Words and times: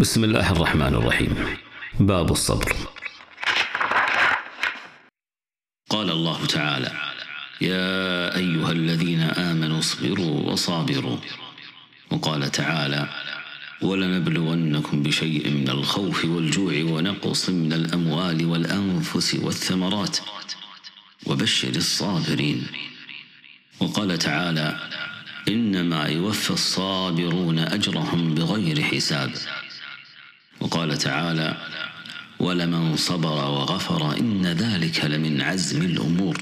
بسم 0.00 0.24
الله 0.24 0.52
الرحمن 0.52 0.94
الرحيم. 0.94 1.56
باب 2.00 2.30
الصبر. 2.30 2.76
قال 5.90 6.10
الله 6.10 6.46
تعالى 6.46 6.92
يا 7.60 8.36
أيها 8.36 8.72
الذين 8.72 9.20
آمنوا 9.20 9.78
اصبروا 9.78 10.52
وصابروا. 10.52 11.16
وقال 12.10 12.50
تعالى 12.50 13.08
ولنبلونكم 13.82 15.02
بشيء 15.02 15.50
من 15.50 15.68
الخوف 15.68 16.24
والجوع 16.24 16.74
ونقص 16.82 17.50
من 17.50 17.72
الأموال 17.72 18.46
والأنفس 18.46 19.34
والثمرات. 19.34 20.16
وبشر 21.26 21.76
الصابرين. 21.76 22.66
وقال 23.80 24.18
تعالى 24.18 24.78
إنما 25.48 26.06
يوفى 26.06 26.50
الصابرون 26.50 27.58
أجرهم 27.58 28.34
بغير 28.34 28.82
حساب. 28.82 29.59
وقال 30.60 30.98
تعالى 30.98 31.56
ولمن 32.38 32.96
صبر 32.96 33.50
وغفر 33.50 34.18
إن 34.18 34.46
ذلك 34.46 35.04
لمن 35.04 35.40
عزم 35.40 35.82
الأمور. 35.82 36.38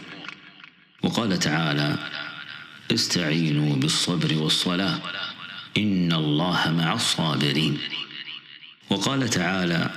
وقال 1.02 1.38
تعالى 1.38 1.96
استعينوا 2.94 3.76
بالصبر 3.76 4.34
والصلاة 4.36 4.98
إن 5.76 6.12
الله 6.12 6.70
مع 6.70 6.92
الصابرين. 6.94 7.78
وقال 8.90 9.28
تعالى 9.28 9.90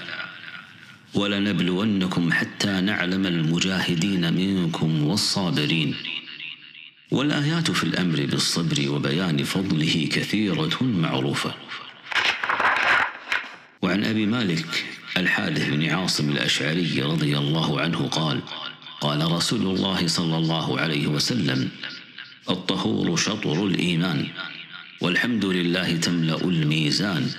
ولنبلونكم 1.13 2.33
حتى 2.33 2.81
نعلم 2.81 3.25
المجاهدين 3.25 4.33
منكم 4.33 5.03
والصابرين. 5.03 5.95
والآيات 7.11 7.71
في 7.71 7.83
الأمر 7.83 8.25
بالصبر 8.25 8.89
وبيان 8.89 9.43
فضله 9.43 10.09
كثيرة 10.11 10.77
معروفة. 10.83 11.53
وعن 13.81 14.03
أبي 14.03 14.25
مالك 14.25 14.85
الحارث 15.17 15.69
بن 15.69 15.89
عاصم 15.89 16.29
الأشعري 16.29 17.01
رضي 17.01 17.37
الله 17.37 17.81
عنه 17.81 18.07
قال 18.07 18.41
قال 19.01 19.31
رسول 19.31 19.61
الله 19.61 20.07
صلى 20.07 20.37
الله 20.37 20.79
عليه 20.79 21.07
وسلم 21.07 21.69
الطهور 22.49 23.17
شطر 23.17 23.65
الإيمان 23.65 24.27
والحمد 25.01 25.45
لله 25.45 25.97
تملأ 25.97 26.41
الميزان 26.41 27.29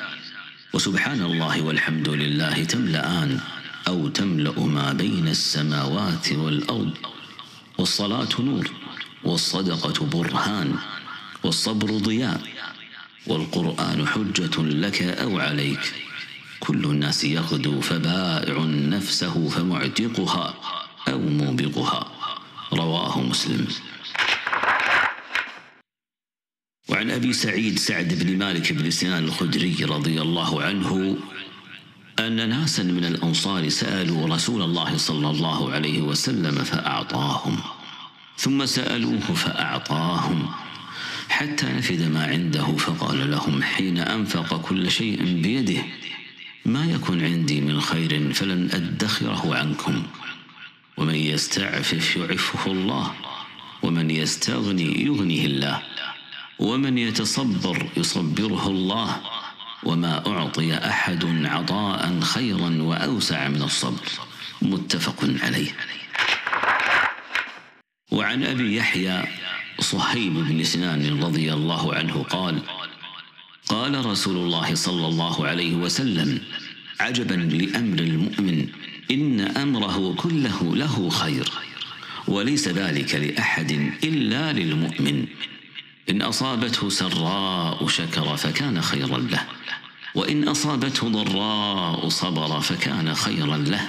وسبحان 0.73 1.23
الله 1.23 1.63
والحمد 1.63 2.09
لله 2.09 2.65
تملأان 2.65 3.41
أو 3.89 4.09
تملأ 4.09 4.61
ما 4.61 4.93
بين 4.93 5.29
السماوات 5.29 6.33
والأرض 6.33 6.95
والصلاة 7.79 8.29
نور 8.39 8.71
والصدقة 9.25 10.07
برهان 10.07 10.75
والصبر 11.45 11.99
ضياء 11.99 12.41
والقرآن 13.27 14.07
حجة 14.07 14.63
لك 14.63 15.03
أو 15.03 15.39
عليك. 15.39 16.12
كل 16.63 16.85
الناس 16.85 17.25
يغدو 17.25 17.81
فبائع 17.81 18.65
نفسه 18.65 19.49
فمعتقها 19.49 20.55
أو 21.09 21.19
موبقها. 21.19 22.07
رواه 22.73 23.21
مسلم. 23.23 23.67
وعن 26.89 27.11
أبي 27.11 27.33
سعيد 27.33 27.79
سعد 27.79 28.15
بن 28.15 28.39
مالك 28.39 28.73
بن 28.73 28.91
سنان 28.91 29.25
الخدري 29.25 29.77
رضي 29.85 30.23
الله 30.23 30.63
عنه 30.63 31.19
أن 32.19 32.49
ناسا 32.49 32.83
من 32.83 33.05
الأنصار 33.05 33.69
سألوا 33.69 34.29
رسول 34.29 34.63
الله 34.63 34.97
صلى 34.97 35.31
الله 35.31 35.73
عليه 35.73 36.01
وسلم 36.03 36.55
فأعطاهم. 36.65 37.59
ثم 38.37 38.67
سألوه 38.67 39.21
فأعطاهم. 39.21 40.49
حتى 41.29 41.67
نفد 41.67 42.03
ما 42.03 42.27
عنده 42.27 42.77
فقال 42.77 43.31
لهم 43.31 43.63
حين 43.63 43.99
أنفق 43.99 44.61
كل 44.61 44.91
شيء 44.91 45.43
بيده 45.43 45.83
ما 46.65 46.85
يكن 46.85 47.25
عندي 47.25 47.61
من 47.61 47.81
خير 47.81 48.33
فلن 48.33 48.71
أدخره 48.73 49.57
عنكم. 49.57 50.03
ومن 50.97 51.15
يستعفف 51.15 52.17
يعفه 52.17 52.73
الله 52.73 53.15
ومن 53.83 54.11
يستغني 54.11 55.05
يغنيه 55.05 55.47
الله. 55.47 55.83
ومن 56.59 56.99
يتصبر 56.99 57.87
يصبره 57.97 58.67
الله. 58.69 59.21
وما 59.85 60.27
أعطي 60.27 60.75
أحد 60.75 61.25
عطاء 61.45 62.21
خيرا 62.21 62.83
وأوسع 62.83 63.49
من 63.49 63.63
الصبر. 63.63 64.09
متفق 64.63 65.31
عليه. 65.43 65.77
وعن 68.11 68.45
أبي 68.45 68.77
يحيى 68.77 69.25
صهيب 69.81 70.35
بن 70.35 70.65
سنان 70.65 71.23
رضي 71.23 71.53
الله 71.53 71.95
عنه 71.95 72.23
قال 72.23 72.63
قال 73.73 74.07
رسول 74.07 74.37
الله 74.37 74.75
صلى 74.75 75.07
الله 75.07 75.47
عليه 75.47 75.75
وسلم 75.75 76.41
عجبا 77.01 77.35
لأمر 77.35 77.99
المؤمن 77.99 78.69
إن 79.11 79.41
أمره 79.41 80.15
كله 80.15 80.77
له 80.77 81.09
خير 81.11 81.53
وليس 82.29 82.69
ذلك 82.69 83.15
لأحد 83.15 83.71
إلا 84.05 84.53
للمؤمن. 84.53 85.27
إن 86.11 86.23
أصابته 86.23 86.89
سراء 86.89 87.89
شكر 87.89 88.37
فكان 88.37 88.83
خيرا 88.83 89.19
له 89.19 89.47
وإن 90.15 90.49
أصابته 90.49 91.09
ضراء 91.09 92.09
صبر 92.09 92.61
فكان 92.61 93.15
خيرا 93.15 93.57
له. 93.57 93.89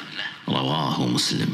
رواه 0.50 1.08
مسلم. 1.08 1.54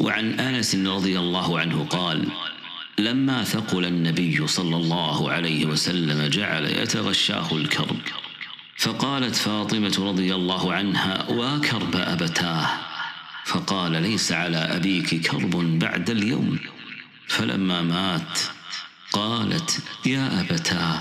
وعن 0.00 0.40
أنس 0.40 0.74
رضي 0.74 1.18
الله 1.18 1.58
عنه 1.58 1.86
قال 1.90 2.28
لما 3.00 3.44
ثقل 3.44 3.84
النبي 3.84 4.46
صلى 4.46 4.76
الله 4.76 5.30
عليه 5.30 5.66
وسلم 5.66 6.26
جعل 6.26 6.64
يتغشاه 6.64 7.56
الكرب. 7.56 8.00
فقالت 8.76 9.34
فاطمة 9.34 9.96
رضي 9.98 10.34
الله 10.34 10.72
عنها 10.72 11.26
وكرب 11.30 11.96
أبتاه؟ 11.96 12.66
فقال 13.44 13.92
ليس 14.02 14.32
على 14.32 14.56
أبيك 14.56 15.26
كرب 15.26 15.78
بعد 15.78 16.10
اليوم. 16.10 16.58
فلما 17.28 17.82
مات 17.82 18.38
قالت 19.12 19.82
يا 20.06 20.40
أبتاه 20.40 20.98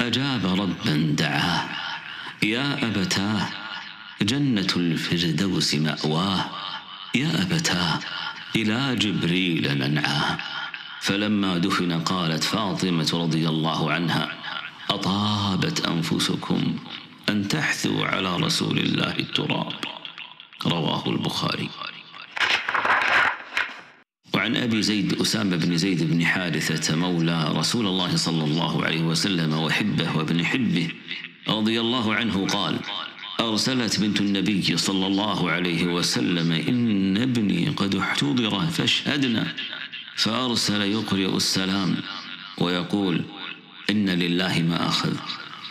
أجاب 0.00 0.46
ربا 0.46 1.14
دعاه. 1.18 1.68
يا 2.42 2.86
أبتاه 2.88 3.48
جنة 4.22 4.72
الفردوس 4.76 5.74
مأواه. 5.74 6.44
يا 7.14 7.42
أبتاه 7.42 7.98
إلى 8.56 8.96
جبريل 8.96 9.78
منعاه. 9.78 10.38
فلما 11.00 11.58
دفن 11.58 11.92
قالت 12.00 12.44
فاطمة 12.44 13.10
رضي 13.14 13.48
الله 13.48 13.92
عنها 13.92 14.32
أطابت 14.90 15.86
أنفسكم 15.86 16.76
أن 17.28 17.48
تحثوا 17.48 18.06
على 18.06 18.36
رسول 18.36 18.78
الله 18.78 19.18
التراب. 19.18 19.72
رواه 20.66 21.08
البخاري. 21.08 21.68
وعن 24.34 24.56
أبي 24.56 24.82
زيد 24.82 25.20
أسامة 25.20 25.56
بن 25.56 25.76
زيد 25.76 26.10
بن 26.10 26.26
حارثة 26.26 26.96
مولى 26.96 27.52
رسول 27.56 27.86
الله 27.86 28.16
صلى 28.16 28.44
الله 28.44 28.84
عليه 28.84 29.02
وسلم 29.02 29.54
وحبه 29.54 30.16
وابن 30.16 30.44
حبه 30.44 30.88
رضي 31.48 31.80
الله 31.80 32.14
عنه 32.14 32.46
قال 32.46 32.78
أرسلت 33.40 34.00
بنت 34.00 34.20
النبي 34.20 34.76
صلى 34.76 35.06
الله 35.06 35.50
عليه 35.50 35.84
وسلم 35.84 36.52
إن 36.52 37.16
ابني 37.16 37.68
قد 37.68 37.94
احتضر 37.94 38.66
فاشهدنا. 38.66 39.54
فأرسل 40.18 40.80
يقرئ 40.80 41.36
السلام 41.36 41.96
ويقول 42.58 43.24
إن 43.90 44.10
لله 44.10 44.62
ما 44.62 44.88
أخذ 44.88 45.14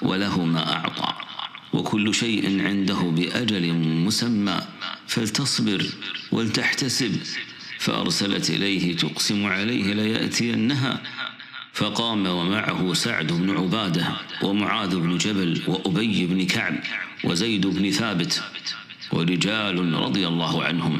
وله 0.01 0.45
ما 0.45 0.73
أعطى 0.75 1.13
وكل 1.73 2.15
شيء 2.15 2.67
عنده 2.67 2.95
بأجل 2.95 3.73
مسمى 3.73 4.61
فلتصبر 5.07 5.85
ولتحتسب. 6.31 7.17
فأرسلت 7.79 8.49
إليه 8.49 8.95
تقسم 8.95 9.45
عليه 9.45 9.93
ليأتينها. 9.93 11.01
فقام 11.73 12.27
ومعه 12.27 12.93
سعد 12.93 13.27
بن 13.27 13.57
عبادة 13.57 14.07
ومعاذ 14.43 14.95
بن 14.95 15.17
جبل 15.17 15.61
وأبي 15.67 16.25
بن 16.25 16.45
كعب 16.45 16.75
وزيد 17.23 17.67
بن 17.67 17.91
ثابت 17.91 18.43
ورجال 19.11 19.93
رضي 19.93 20.27
الله 20.27 20.63
عنهم. 20.63 20.99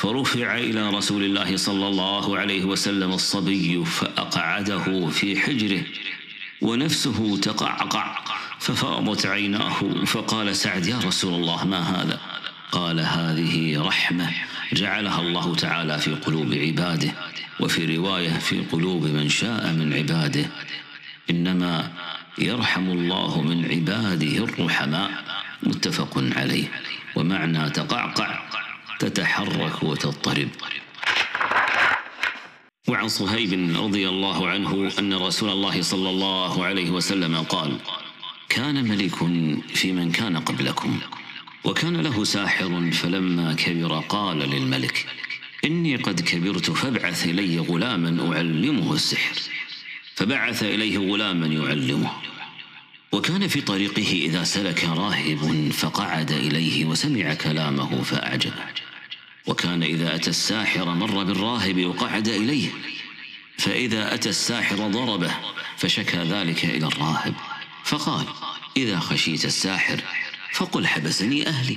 فرفع 0.00 0.58
إلى 0.58 0.90
رسول 0.90 1.24
الله 1.24 1.56
صلى 1.56 1.86
الله 1.88 2.38
عليه 2.38 2.64
وسلم 2.64 3.12
الصبي 3.12 3.84
فأقعده 3.84 5.08
في 5.08 5.40
حجره 5.40 5.82
ونفسه 6.60 7.36
تقعقع 7.36 8.18
ففاضت 8.58 9.26
عيناه 9.26 10.04
فقال 10.06 10.56
سعد 10.56 10.86
يا 10.86 10.98
رسول 10.98 11.34
الله 11.34 11.64
ما 11.66 11.80
هذا؟ 11.80 12.20
قال 12.72 13.00
هذه 13.00 13.82
رحمة 13.82 14.30
جعلها 14.72 15.20
الله 15.20 15.54
تعالى 15.54 15.98
في 15.98 16.14
قلوب 16.14 16.54
عباده 16.54 17.12
وفي 17.60 17.96
رواية 17.96 18.38
في 18.38 18.60
قلوب 18.60 19.04
من 19.04 19.28
شاء 19.28 19.72
من 19.72 19.92
عباده 19.92 20.46
إنما 21.30 21.92
يرحم 22.38 22.90
الله 22.90 23.42
من 23.42 23.64
عباده 23.64 24.44
الرحماء. 24.44 25.10
متفق 25.62 26.24
عليه. 26.36 26.64
ومعنى 27.16 27.70
تقعقع 27.70 28.40
تتحرك 29.00 29.82
وتضطرب. 29.82 30.48
وعن 32.88 33.08
صهيب 33.08 33.76
رضي 33.76 34.08
الله 34.08 34.48
عنه 34.48 34.92
أن 34.98 35.14
رسول 35.14 35.50
الله 35.50 35.82
صلى 35.82 36.10
الله 36.10 36.64
عليه 36.64 36.90
وسلم 36.90 37.36
قال 37.36 37.78
كان 38.48 38.84
ملك 38.88 39.16
في 39.74 39.92
من 39.92 40.12
كان 40.12 40.36
قبلكم 40.36 41.00
وكان 41.64 41.96
له 41.96 42.24
ساحر 42.24 42.90
فلما 42.92 43.54
كبر 43.54 43.98
قال 44.08 44.38
للملك 44.38 45.06
إني 45.64 45.96
قد 45.96 46.20
كبرت 46.20 46.70
فابعث 46.70 47.26
إلي 47.26 47.58
غلاما 47.58 48.36
أعلمه 48.36 48.94
السحر 48.94 49.36
فبعث 50.14 50.62
إليه 50.62 50.98
غلاما 50.98 51.46
يعلمه. 51.46 52.10
وكان 53.12 53.48
في 53.48 53.60
طريقه 53.60 54.12
إذا 54.12 54.44
سلك 54.44 54.84
راهب 54.84 55.70
فقعد 55.72 56.30
إليه 56.32 56.84
وسمع 56.84 57.34
كلامه 57.34 58.02
فأعجبه. 58.02 58.64
وكان 59.46 59.82
إذا 59.82 60.14
أتى 60.14 60.30
الساحر 60.30 60.94
مر 60.94 61.24
بالراهب 61.24 61.84
وقعد 61.84 62.28
إليه. 62.28 62.68
فإذا 63.58 64.14
أتى 64.14 64.28
الساحر 64.28 64.76
ضربه 64.76 65.34
فشكى 65.76 66.16
ذلك 66.16 66.64
إلى 66.64 66.86
الراهب. 66.86 67.34
فقال 67.84 68.24
إذا 68.76 68.98
خشيت 69.00 69.44
الساحر 69.44 70.00
فقل 70.52 70.86
حبسني 70.86 71.48
أهلي 71.48 71.76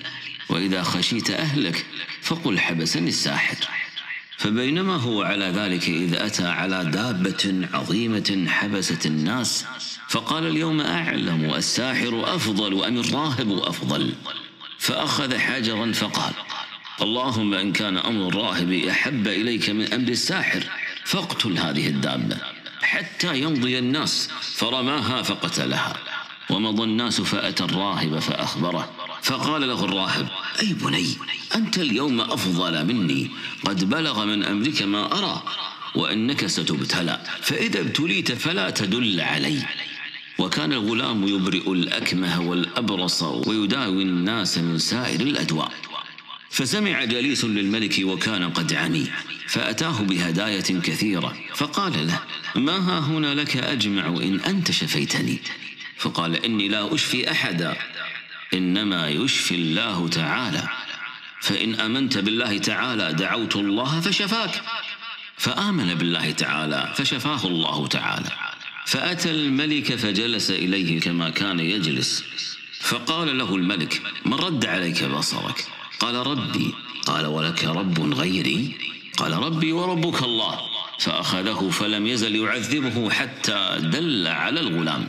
وإذا 0.50 0.84
خشيت 0.84 1.30
أهلك 1.30 1.86
فقل 2.22 2.60
حبسني 2.60 3.10
الساحر. 3.10 3.56
فبينما 4.38 4.96
هو 4.96 5.22
على 5.22 5.46
ذلك 5.46 5.88
إذ 5.88 6.16
أتى 6.16 6.48
على 6.48 6.86
دابة 6.86 7.68
عظيمة 7.74 8.46
حبست 8.48 9.06
الناس 9.06 9.66
فقال 10.10 10.48
اليوم 10.48 10.82
أعلم 10.82 11.54
الساحر 11.56 12.36
أفضل 12.36 12.84
أم 12.84 12.98
الراهب 12.98 13.52
أفضل. 13.52 14.14
فأخذ 14.80 15.38
حجرا 15.38 15.92
فقال 15.92 16.34
اللهم 17.02 17.54
إن 17.54 17.72
كان 17.72 17.98
أمر 17.98 18.28
الراهب 18.28 18.72
أحب 18.72 19.28
إليك 19.28 19.70
من 19.70 19.94
أمر 19.94 20.08
الساحر 20.08 20.64
فاقتل 21.06 21.58
هذه 21.58 21.88
الدابة. 21.88 22.38
حتى 22.82 23.40
يمضي 23.40 23.80
الناس 23.80 24.30
فرماها 24.42 25.22
فقتلها. 25.22 25.94
ومضى 26.50 26.84
الناس 26.84 27.22
فأتى 27.22 27.64
الراهب 27.64 28.20
فأخبره. 28.20 28.90
فقال 29.22 29.68
له 29.68 29.86
الراهب 29.86 30.28
أي 30.62 30.74
بني 30.74 31.08
أنت 31.56 31.78
اليوم 31.78 32.22
أفضل 32.22 32.86
مني. 32.86 33.30
قد 33.66 33.90
بلغ 33.90 34.26
من 34.26 34.44
أمرك 34.44 34.82
ما 34.82 35.18
أرى 35.18 35.44
وإنك 35.96 36.46
ستبتلى. 36.46 37.22
فإذا 37.42 37.80
ابتليت 37.80 38.32
فلا 38.32 38.70
تدل 38.70 39.22
علي. 39.22 39.60
وكان 40.40 40.74
الغلام 40.74 41.28
يبرئ 41.28 41.72
الأكمه 41.72 42.42
والأبرص 42.42 43.24
ويداوي 43.24 44.04
الناس 44.04 44.58
من 44.58 44.78
سائر 44.78 45.22
الأدواء. 45.22 45.72
فسمع 46.54 47.04
جليس 47.04 47.46
للملك 47.46 48.00
وكان 48.04 48.50
قد 48.50 48.74
عمي 48.74 49.12
فأتاه 49.48 50.02
بهداية 50.02 50.80
كثيرة 50.82 51.38
فقال 51.56 52.08
له 52.08 52.20
ما 52.56 52.78
ها 52.78 53.00
هنا 53.00 53.34
لك 53.36 53.58
أجمع 53.58 54.08
إن 54.08 54.40
أنت 54.40 54.72
شفيتني؟ 54.72 55.40
فقال 55.98 56.46
إني 56.46 56.68
لا 56.68 56.96
أشفي 56.96 57.32
أحدا 57.32 57.76
إنما 58.54 59.10
يشفي 59.10 59.56
الله 59.56 60.08
تعالى 60.08 60.70
فإن 61.42 61.76
آمنت 61.76 62.18
بالله 62.18 62.58
تعالى 62.58 63.14
دعوت 63.14 63.56
الله 63.56 64.02
فشفاك. 64.02 64.62
فآمن 65.38 65.94
بالله 65.94 66.32
تعالى 66.32 66.94
فشفاه 66.96 67.48
الله 67.48 67.88
تعالى 67.88 68.30
فأتى 68.86 69.32
الملك 69.32 69.96
فجلس 69.96 70.52
إليه 70.52 71.00
كما 71.00 71.30
كان 71.30 71.60
يجلس 71.60 72.24
فقال 72.82 73.38
له 73.38 73.56
الملك 73.56 74.02
من 74.26 74.34
رد 74.34 74.66
عليك 74.66 75.04
بصرك؟ 75.04 75.66
قال 76.00 76.16
ربي. 76.16 76.74
قال 77.06 77.26
ولك 77.26 77.64
رب 77.64 78.14
غيري. 78.14 78.76
قال 79.18 79.34
ربي 79.34 79.72
وربك 79.72 80.24
الله. 80.24 80.60
فأخذه 81.00 81.70
فلم 81.70 82.08
يزل 82.08 82.36
يعذبه 82.36 83.10
حتى 83.10 83.78
دل 83.80 84.28
على 84.28 84.60
الغلام. 84.60 85.08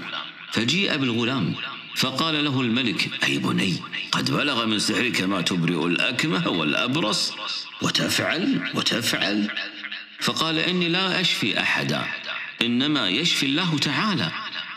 فجيء 0.53 0.97
بالغلام. 0.97 1.55
فقال 1.97 2.45
له 2.45 2.61
الملك 2.61 3.11
أي 3.25 3.39
بني 3.39 3.77
قد 4.13 4.31
بلغ 4.31 4.67
من 4.67 4.79
سحرك 4.79 5.23
ما 5.23 5.41
تبرئ 5.41 5.87
الأكمه 5.87 6.49
والأبرص. 6.49 7.33
وتفعل 7.83 8.71
وتفعل. 8.75 9.51
فقال 10.21 10.59
إني 10.59 10.89
لا 10.89 11.21
أشفي 11.21 11.61
أحدا. 11.61 12.05
إنما 12.63 13.09
يشفي 13.09 13.47
الله 13.47 13.79
تعالى. 13.79 14.31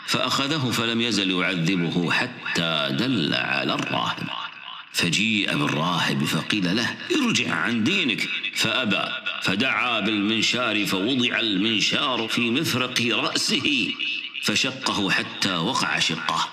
فأخذه 0.06 0.70
فلم 0.70 1.00
يزل 1.00 1.30
يعذبه 1.30 2.10
حتى 2.10 2.88
دل 2.90 3.34
على 3.34 3.74
الراهب. 3.74 4.47
فجيء 4.92 5.56
بالراهب 5.56 6.24
فقيل 6.24 6.76
له 6.76 6.96
ارجع 7.16 7.54
عن 7.54 7.84
دينك. 7.84 8.28
فأبى 8.54 9.04
فدعا 9.42 10.00
بالمنشار 10.00 10.86
فوضع 10.86 11.40
المنشار 11.40 12.28
في 12.28 12.50
مفرق 12.50 13.02
رأسه 13.12 13.94
فشقه 14.42 15.10
حتى 15.10 15.56
وقع 15.56 15.98
شقه. 15.98 16.48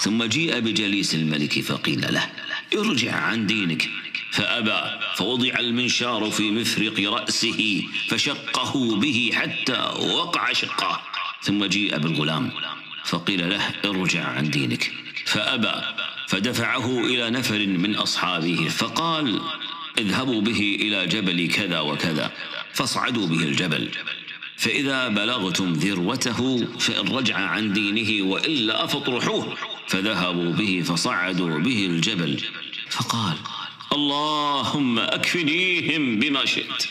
ثم 0.00 0.24
جيء 0.24 0.58
بجليس 0.60 1.14
الملك 1.14 1.60
فقيل 1.60 2.14
له 2.14 2.30
ارجع 2.74 3.14
عن 3.14 3.46
دينك. 3.46 3.88
فأبى 4.30 4.80
فوضع 5.16 5.58
المنشار 5.58 6.30
في 6.30 6.50
مفرق 6.50 7.12
رأسه 7.12 7.82
فشقه 8.08 8.96
به 8.96 9.30
حتى 9.34 9.80
وقع 9.98 10.52
شقه. 10.52 11.00
ثم 11.42 11.64
جيء 11.64 11.98
بالغلام 11.98 12.50
فقيل 13.04 13.50
له 13.50 13.62
ارجع 13.84 14.24
عن 14.24 14.50
دينك. 14.50 14.92
فأبى 15.26 15.99
فدفعه 16.30 16.98
إلى 17.06 17.30
نفر 17.30 17.66
من 17.66 17.94
أصحابه 17.94 18.68
فقال 18.68 19.40
اذهبوا 19.98 20.40
به 20.40 20.78
إلى 20.80 21.06
جبل 21.06 21.48
كذا 21.48 21.80
وكذا 21.80 22.32
فاصعدوا 22.72 23.26
به 23.26 23.42
الجبل 23.42 23.90
فإذا 24.56 25.08
بلغتم 25.08 25.72
ذروته 25.72 26.66
فإن 26.78 27.08
رجع 27.08 27.36
عن 27.36 27.72
دينه 27.72 28.30
وإلا 28.30 28.86
فاطرحوه. 28.86 29.56
فذهبوا 29.88 30.52
به 30.52 30.82
فصعدوا 30.86 31.58
به 31.58 31.86
الجبل 31.86 32.40
فقال 32.90 33.36
اللهم 33.92 34.98
أكفنيهم 34.98 36.18
بما 36.18 36.44
شئت. 36.44 36.86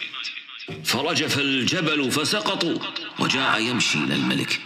فرجف 0.85 1.39
الجبل 1.39 2.11
فسقطوا 2.11 2.77
وجاء 3.19 3.61
يمشي 3.61 3.97
إلى 3.97 4.15
الملك 4.15 4.61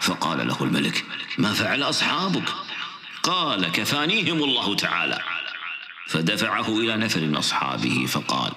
فقال 0.00 0.48
له 0.48 0.62
الملك 0.62 1.04
ما 1.38 1.52
فعل 1.52 1.82
أصحابك؟ 1.82 2.48
قال 3.22 3.68
كفانيهم 3.72 4.44
الله 4.44 4.76
تعالى. 4.76 5.18
فدفعه 6.06 6.78
إلى 6.78 6.96
نفر 6.96 7.20
من 7.20 7.36
أصحابه 7.36 8.06
فقال 8.06 8.52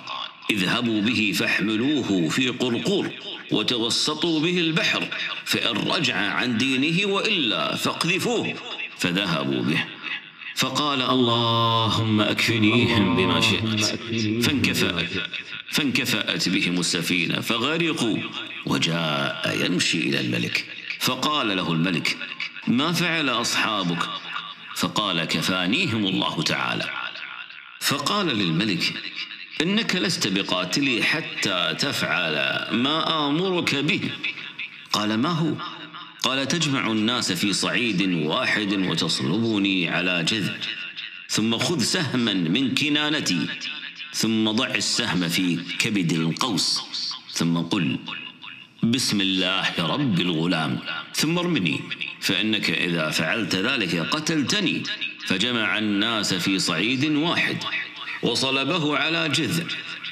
اذهبوا 0.52 1.02
به 1.02 1.34
فاحملوه 1.36 2.30
في 2.30 2.50
قرقور 2.50 3.12
وتوسطوا 3.52 4.40
به 4.40 4.60
البحر 4.60 5.08
فإن 5.46 5.78
رجع 5.78 6.16
عن 6.16 6.58
دينه 6.58 7.14
وإلا 7.14 7.76
فاقذفوه. 7.76 8.54
فذهبوا 8.98 9.62
به. 9.62 9.86
فقال 10.56 11.02
اللهم 11.02 12.22
أكفنيهم 12.22 13.16
بما 13.16 13.42
شئت. 13.42 14.00
فانكفأت 14.44 15.10
فانكفأت 15.72 16.50
بهم 16.50 16.80
السفينة 16.80 17.42
فغرقوا 17.42 18.18
وجاء 18.66 19.66
يمشي 19.66 19.98
إلى 19.98 20.20
الملك. 20.20 20.66
فقال 21.00 21.58
له 21.58 21.72
الملك 21.72 22.18
ما 22.68 22.92
فعل 22.92 23.30
أصحابك؟ 23.30 24.10
فقال 24.76 25.26
كفانيهم 25.26 26.06
الله 26.06 26.42
تعالى. 26.44 26.90
فقال 27.80 28.28
للملك 28.28 28.94
إنك 29.62 29.96
لست 29.96 30.28
بقاتلي 30.28 31.04
حتى 31.04 31.76
تفعل 31.80 32.36
ما 32.76 33.28
آمرك 33.28 33.76
به. 33.76 34.12
قال 34.92 35.18
ما 35.18 35.30
هو؟ 35.30 35.54
قال 36.26 36.48
تجمع 36.48 36.92
الناس 36.92 37.32
في 37.32 37.54
صعيد 37.54 38.02
واحد 38.02 38.74
وتصلبني 38.74 39.90
على 39.90 40.24
جذع 40.24 40.54
ثم 41.30 41.58
خذ 41.58 41.80
سهما 41.80 42.34
من 42.34 42.76
كنانتي 42.76 43.48
ثم 44.14 44.52
ضع 44.52 44.68
السهم 44.68 45.30
في 45.30 45.60
كبد 45.80 46.12
القوس 46.12 46.82
ثم 47.32 47.58
قل 47.58 48.00
بسم 48.92 49.22
الله 49.22 49.74
رب 49.80 50.20
الغلام. 50.20 50.80
ثم 51.14 51.38
ارمني 51.38 51.82
فإنك 52.22 52.70
إذا 52.70 53.10
فعلت 53.10 53.56
ذلك 53.56 53.96
قتلتني. 53.96 54.84
فجمع 55.28 55.78
الناس 55.78 56.34
في 56.34 56.60
صعيد 56.60 57.06
واحد 57.06 57.58
وصلبه 58.24 58.98
على 58.98 59.30
جذع 59.30 59.64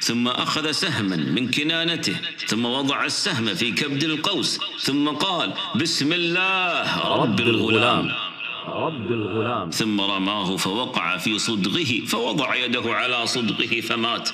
ثم 0.02 0.28
أخذ 0.28 0.72
سهما 0.72 1.16
من 1.16 1.52
كنانته 1.52 2.16
ثم 2.48 2.66
وضع 2.66 3.06
السهم 3.06 3.54
في 3.54 3.72
كبد 3.72 4.04
القوس 4.04 4.60
ثم 4.82 5.10
قال 5.10 5.54
بسم 5.76 6.14
الله 6.14 7.08
رب 7.22 7.40
الغلام. 7.40 8.12
رب 8.68 9.12
الغلام. 9.12 9.70
ثم 9.70 10.02
رماه 10.02 10.56
فوقع 10.56 11.18
في 11.18 11.40
صدغه 11.40 12.06
فوضع 12.08 12.56
يده 12.56 12.94
على 12.94 13.28
صدغه 13.28 13.82
فمات. 13.82 14.30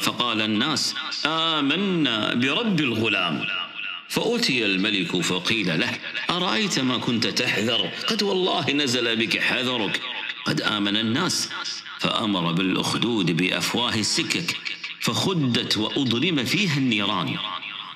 فقال 0.00 0.40
الناس 0.40 0.94
آمنا 1.26 2.34
برب 2.34 2.80
الغلام. 2.80 3.63
فأتي 4.08 4.66
الملك 4.66 5.20
فقيل 5.20 5.80
له 5.80 5.98
أرأيت 6.30 6.78
ما 6.78 6.98
كنت 6.98 7.26
تحذر؟ 7.26 7.90
قد 8.08 8.22
والله 8.22 8.70
نزل 8.70 9.16
بك 9.16 9.40
حذرك. 9.40 10.00
قد 10.44 10.60
آمن 10.60 10.96
الناس 10.96 11.50
فأمر 11.98 12.52
بالأخدود 12.52 13.36
بأفواه 13.36 13.94
السكك 13.94 14.56
فخدت 15.00 15.76
وأضرم 15.76 16.44
فيها 16.44 16.76
النيران. 16.76 17.36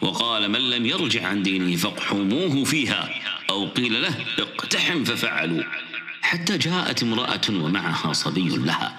وقال 0.01 0.51
من 0.51 0.71
لم 0.71 0.87
يرجع 0.87 1.27
عن 1.27 1.43
دينه 1.43 1.77
فاقحموه 1.77 2.65
فيها. 2.65 3.11
أو 3.51 3.69
قيل 3.69 4.03
له 4.03 4.15
اقتحم 4.39 5.05
ففعلوا. 5.05 5.63
حتى 6.23 6.59
جاءت 6.59 7.03
امرأة 7.03 7.41
ومعها 7.51 8.13
صبي 8.13 8.49
لها 8.49 8.97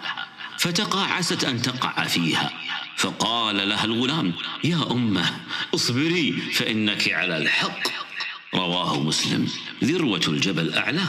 فتقاعست 0.57 1.43
أن 1.43 1.61
تقع 1.61 2.03
فيها. 2.03 2.68
فقال 2.99 3.69
لها 3.69 3.85
الغلام 3.85 4.33
يا 4.63 4.91
أمة 4.91 5.25
اصبري 5.75 6.31
فإنك 6.31 7.11
على 7.11 7.37
الحق. 7.37 7.79
رواه 8.55 8.99
مسلم. 8.99 9.47
ذروة 9.83 10.21
الجبل 10.27 10.73
أعلى 10.73 11.07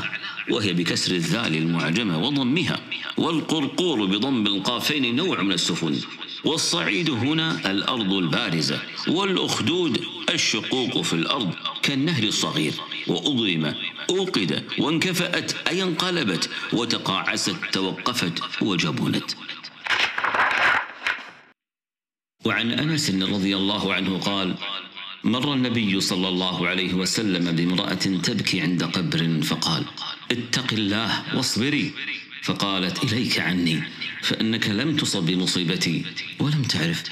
وهي 0.50 0.72
بكسر 0.72 1.14
الذال 1.14 1.56
المعجمة 1.56 2.18
وضمها 2.18 2.80
والقرقور 3.16 4.04
بضم 4.04 4.46
القافين 4.46 5.16
نوع 5.16 5.42
من 5.42 5.52
السفن. 5.52 6.00
والصعيد 6.44 7.10
هنا 7.10 7.70
الأرض 7.70 8.12
البارزة 8.12 8.78
والأخدود 9.08 10.04
الشقوق 10.30 11.00
في 11.00 11.12
الأرض 11.12 11.54
كالنهر 11.82 12.22
الصغير. 12.22 12.72
وأضرم 13.06 13.74
أوقد 14.10 14.64
وانكفأت 14.78 15.52
أي 15.68 15.82
انقلبت 15.82 16.50
وتقاعست 16.72 17.56
توقفت 17.72 18.62
وجبنت. 18.62 19.30
وعن 22.44 22.72
أنس 22.72 23.10
رضي 23.10 23.56
الله 23.56 23.94
عنه 23.94 24.18
قال 24.18 24.54
مر 25.24 25.54
النبي 25.54 26.00
صلى 26.00 26.28
الله 26.28 26.68
عليه 26.68 26.94
وسلم 26.94 27.52
بامرأة 27.56 27.94
تبكي 27.94 28.60
عند 28.60 28.84
قبر 28.84 29.40
فقال 29.42 29.84
اتق 30.30 30.72
الله 30.72 31.36
واصبري. 31.36 31.92
فقالت 32.42 33.04
إليك 33.04 33.40
عني 33.40 33.82
فإنك 34.22 34.68
لم 34.68 34.96
تصب 34.96 35.26
بمصيبتي 35.26 36.04
ولم 36.38 36.62
تعرف. 36.62 37.02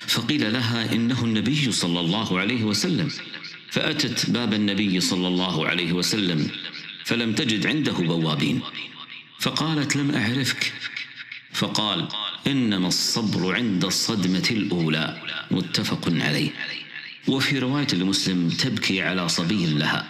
فقيل 0.00 0.52
لها 0.52 0.92
إنه 0.92 1.24
النبي 1.24 1.72
صلى 1.72 2.00
الله 2.00 2.40
عليه 2.40 2.64
وسلم. 2.64 3.08
فأتت 3.70 4.30
باب 4.30 4.54
النبي 4.54 5.00
صلى 5.00 5.28
الله 5.28 5.68
عليه 5.68 5.92
وسلم 5.92 6.50
فلم 7.04 7.32
تجد 7.32 7.66
عنده 7.66 7.92
بوابين. 7.92 8.60
فقالت 9.38 9.96
لم 9.96 10.14
أعرفك. 10.14 10.72
فقال 11.52 12.08
إنما 12.46 12.88
الصبر 12.88 13.54
عند 13.54 13.84
الصدمة 13.84 14.48
الأولى. 14.50 15.22
متفق 15.50 16.12
عليه. 16.20 16.50
وفي 17.28 17.58
رواية 17.58 17.86
لمسلم 17.92 18.48
تبكي 18.48 19.02
على 19.02 19.28
صبي 19.28 19.66
لها. 19.66 20.08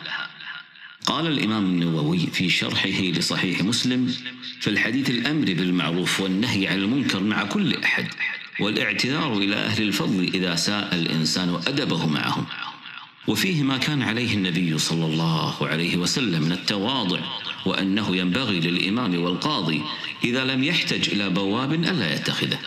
قال 1.07 1.27
الإمام 1.27 1.65
النووي 1.65 2.27
في 2.27 2.51
شرحه 2.51 2.89
لصحيح 2.89 3.63
مسلم 3.63 4.15
في 4.61 4.71
الحديث 4.71 5.11
الأمر 5.11 5.45
بالمعروف 5.45 6.21
والنهي 6.21 6.69
عن 6.69 6.79
المنكر 6.79 7.23
مع 7.23 7.45
كل 7.45 7.75
أحد 7.85 8.07
والإعتذار 8.61 9.37
إلى 9.37 9.57
أهل 9.57 9.83
الفضل 9.83 10.31
إذا 10.35 10.57
ساء 10.57 10.95
الإنسان 10.95 11.61
أدبه 11.67 12.07
معهم. 12.07 12.47
وفيه 13.31 13.63
ما 13.63 13.77
كان 13.77 14.03
عليه 14.03 14.35
النبي 14.35 14.79
صلى 14.79 15.05
الله 15.05 15.69
عليه 15.69 15.97
وسلم 15.97 16.43
من 16.43 16.53
التواضع 16.53 17.21
وأنه 17.67 18.17
ينبغي 18.17 18.61
للإمام 18.61 19.23
والقاضي 19.23 19.83
إذا 20.25 20.45
لم 20.45 20.65
يحتج 20.65 21.11
إلى 21.11 21.31
بواب 21.31 21.73
ألا 21.73 22.15
يتخذه. 22.15 22.59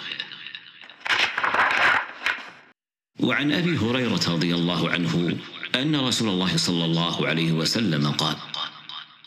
وعن 3.19 3.51
أبي 3.51 3.77
هريرة 3.77 4.21
رضي 4.27 4.55
الله 4.55 4.89
عنه 4.89 5.37
أن 5.75 5.95
رسول 5.95 6.29
الله 6.29 6.57
صلى 6.57 6.85
الله 6.85 7.27
عليه 7.27 7.51
وسلم 7.51 8.11
قال 8.11 8.35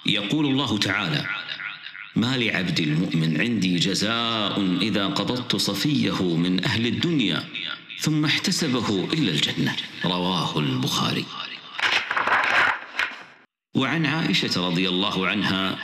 يقول 0.07 0.47
الله 0.47 0.79
تعالى 0.79 1.27
ما 2.17 2.37
لعبد 2.37 2.81
المؤمن 2.81 3.41
عندي 3.41 3.77
جزاء 3.77 4.79
إذا 4.83 5.07
قبضت 5.07 5.57
صفيه 5.57 6.37
من 6.37 6.65
أهل 6.65 6.87
الدنيا 6.87 7.45
ثم 8.01 8.25
احتسبه 8.25 9.09
إلا 9.13 9.31
الجنة. 9.33 9.77
رواه 10.05 10.59
البخاري. 10.59 11.25
وعن 13.75 14.07
عائشة 14.07 14.67
رضي 14.69 14.89
الله 14.89 15.27
عنها 15.29 15.79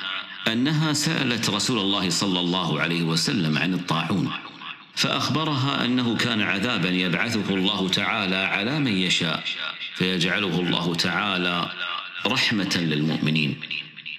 أنها 0.48 0.92
سألت 0.92 1.50
رسول 1.50 1.78
الله 1.78 2.10
صلى 2.10 2.40
الله 2.40 2.80
عليه 2.80 3.02
وسلم 3.02 3.58
عن 3.58 3.74
الطاعون 3.74 4.30
فأخبرها 4.94 5.84
أنه 5.84 6.16
كان 6.16 6.40
عذابا 6.40 6.88
يبعثه 6.88 7.54
الله 7.54 7.88
تعالى 7.88 8.36
على 8.36 8.78
من 8.78 8.96
يشاء 8.96 9.44
فيجعله 9.94 10.60
الله 10.60 10.94
تعالى 10.94 11.70
رحمة 12.26 12.76
للمؤمنين. 12.76 13.60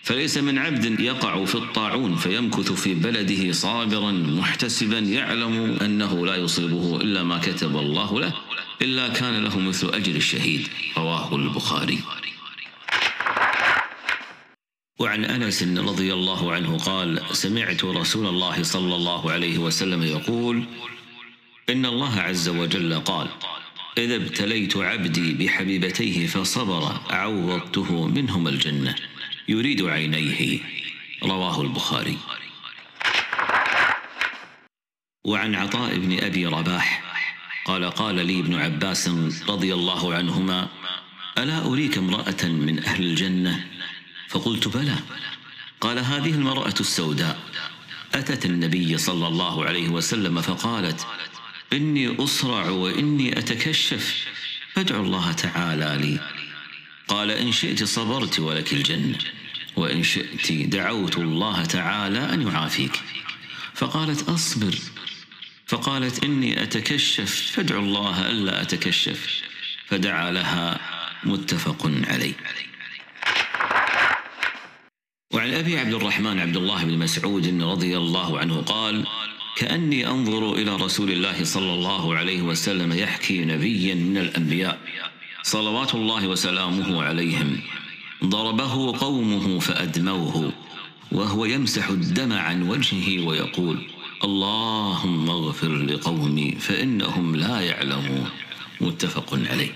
فليس 0.03 0.37
من 0.37 0.57
عبد 0.57 0.99
يقع 0.99 1.45
في 1.45 1.55
الطاعون 1.55 2.15
فيمكث 2.15 2.71
في 2.71 2.93
بلده 2.93 3.51
صابرا 3.51 4.11
محتسبا 4.11 4.99
يعلم 4.99 5.77
أنه 5.81 6.25
لا 6.25 6.35
يصيبه 6.35 6.97
إلا 7.01 7.23
ما 7.23 7.37
كتب 7.37 7.77
الله 7.77 8.19
له 8.19 8.33
إلا 8.81 9.07
كان 9.07 9.43
له 9.43 9.59
مثل 9.59 9.89
أجر 9.89 10.15
الشهيد 10.15 10.67
رواه 10.97 11.35
البخاري. 11.35 11.99
وعن 14.99 15.25
أنس 15.25 15.63
رضي 15.63 16.13
الله 16.13 16.53
عنه 16.53 16.77
قال 16.77 17.21
سمعت 17.31 17.85
رسول 17.85 18.27
الله 18.27 18.63
صلى 18.63 18.95
الله 18.95 19.31
عليه 19.31 19.57
وسلم 19.57 20.03
يقول 20.03 20.63
إن 21.69 21.85
الله 21.85 22.19
عز 22.19 22.49
وجل 22.49 22.99
قال 22.99 23.27
إذا 23.97 24.15
ابتليت 24.15 24.77
عبدي 24.77 25.33
بحبيبتيه 25.33 26.27
فصبر 26.27 27.01
عوضته 27.09 28.07
منهما 28.07 28.49
الجنة. 28.49 28.95
يريد 29.47 29.81
عينيه. 29.81 30.59
رواه 31.23 31.61
البخاري. 31.61 32.17
وعن 35.25 35.55
عطاء 35.55 35.97
بن 35.97 36.23
أبي 36.23 36.45
رباح 36.45 37.03
قال 37.65 37.89
قال 37.89 38.15
لي 38.15 38.39
ابن 38.39 38.55
عباس 38.55 39.07
رضي 39.49 39.73
الله 39.73 40.13
عنهما 40.13 40.67
ألا 41.37 41.65
أريك 41.65 41.97
امرأة 41.97 42.43
من 42.43 42.83
أهل 42.83 43.03
الجنة؟ 43.03 43.67
فقلت 44.29 44.67
بلى. 44.67 44.95
قال 45.81 45.99
هذه 45.99 46.29
المرأة 46.29 46.73
السوداء. 46.79 47.39
أتت 48.13 48.45
النبي 48.45 48.97
صلى 48.97 49.27
الله 49.27 49.65
عليه 49.65 49.89
وسلم 49.89 50.41
فقالت 50.41 51.07
إني 51.73 52.23
أصرع 52.23 52.69
وإني 52.69 53.39
أتكشف. 53.39 54.27
فادعو 54.73 55.03
الله 55.03 55.31
تعالى 55.31 56.07
لي. 56.07 56.42
قال 57.07 57.31
إن 57.31 57.51
شئت 57.51 57.83
صبرت 57.83 58.39
ولك 58.39 58.73
الجنة 58.73 59.17
وإن 59.75 60.03
شئت 60.03 60.51
دعوت 60.51 61.17
الله 61.17 61.65
تعالى 61.65 62.33
أن 62.33 62.47
يعافيك. 62.47 63.01
فقالت 63.73 64.29
أصبر. 64.29 64.75
فقالت 65.67 66.23
إني 66.23 66.63
أتكشف 66.63 67.51
فادعو 67.55 67.79
الله 67.79 68.29
ألا 68.29 68.61
أتكشف. 68.61 69.41
فدعا 69.87 70.31
لها 70.31 70.79
متفق 71.23 71.91
عليه. 72.07 72.33
وعن 75.31 75.53
أبي 75.53 75.79
عبد 75.79 75.93
الرحمن 75.93 76.39
عبد 76.39 76.57
الله 76.57 76.83
بن 76.83 76.97
مسعود 76.97 77.61
رضي 77.61 77.97
الله 77.97 78.39
عنه 78.39 78.61
قال 78.61 79.05
كأني 79.55 80.07
أنظر 80.07 80.53
إلى 80.53 80.75
رسول 80.75 81.11
الله 81.11 81.43
صلى 81.43 81.73
الله 81.73 82.15
عليه 82.15 82.41
وسلم 82.41 82.93
يحكي 82.93 83.45
نبيا 83.45 83.95
من 83.95 84.17
الأنبياء. 84.17 84.79
صلوات 85.43 85.95
الله 85.95 86.27
وسلامه 86.27 87.03
عليهم. 87.03 87.61
ضربه 88.23 88.97
قومه 88.97 89.59
فأدموه 89.59 90.51
وهو 91.11 91.45
يمسح 91.45 91.87
الدم 91.89 92.33
عن 92.33 92.69
وجهه 92.69 93.27
ويقول 93.27 93.77
اللهم 94.23 95.29
اغفر 95.29 95.73
لقومي 95.75 96.51
فإنهم 96.59 97.35
لا 97.35 97.59
يعلمون. 97.59 98.29
متفق 98.81 99.39
عليه. 99.51 99.71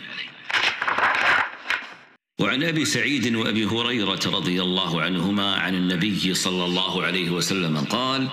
وعن 2.39 2.63
أبي 2.63 2.85
سعيد 2.85 3.35
وأبي 3.35 3.65
هريرة 3.65 4.19
رضي 4.25 4.61
الله 4.61 5.01
عنهما 5.01 5.55
عن 5.55 5.75
النبي 5.75 6.33
صلى 6.33 6.65
الله 6.65 7.03
عليه 7.03 7.29
وسلم 7.29 7.77
قال 7.77 8.27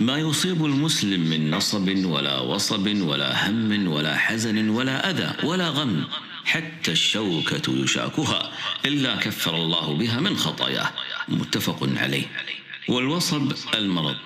ما 0.00 0.18
يصيب 0.18 0.64
المسلم 0.64 1.20
من 1.20 1.50
نصب 1.50 2.04
ولا 2.04 2.40
وصب 2.40 2.86
ولا 3.00 3.48
هم 3.48 3.88
ولا 3.88 4.16
حزن 4.16 4.68
ولا 4.68 5.10
أذى 5.10 5.46
ولا 5.46 5.68
غم 5.68 6.04
حتى 6.46 6.92
الشوكة 6.92 7.82
يشاكها 7.82 8.52
إلا 8.84 9.16
كفر 9.16 9.56
الله 9.56 9.94
بها 9.94 10.20
من 10.20 10.36
خطاياه. 10.36 10.90
متفق 11.28 11.88
عليه. 11.96 12.26
والوصب 12.88 13.52
المرض. 13.74 14.16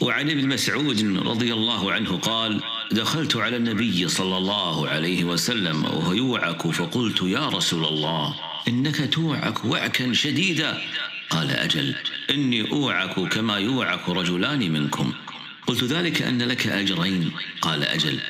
وعن 0.00 0.30
ابن 0.30 0.48
مسعود 0.48 1.00
رضي 1.26 1.52
الله 1.52 1.92
عنه 1.92 2.18
قال 2.18 2.60
دخلت 2.92 3.36
على 3.36 3.56
النبي 3.56 4.08
صلى 4.08 4.36
الله 4.36 4.88
عليه 4.88 5.24
وسلم 5.24 5.84
وهو 5.84 6.12
يوعك 6.12 6.70
فقلت 6.70 7.22
يا 7.22 7.48
رسول 7.48 7.84
الله 7.84 8.34
إنك 8.68 9.14
توعك 9.14 9.64
وعكا 9.64 10.12
شديدا. 10.12 10.82
قال 11.30 11.50
أجل 11.50 11.94
إني 12.30 12.70
أوعك 12.72 13.20
كما 13.20 13.58
يوعك 13.58 14.08
رجلان 14.08 14.72
منكم. 14.72 15.12
قلت 15.66 15.84
ذلك 15.84 16.22
أن 16.22 16.42
لك 16.42 16.66
أجرين. 16.66 17.32
قال 17.60 17.84
أجل. 17.84 18.20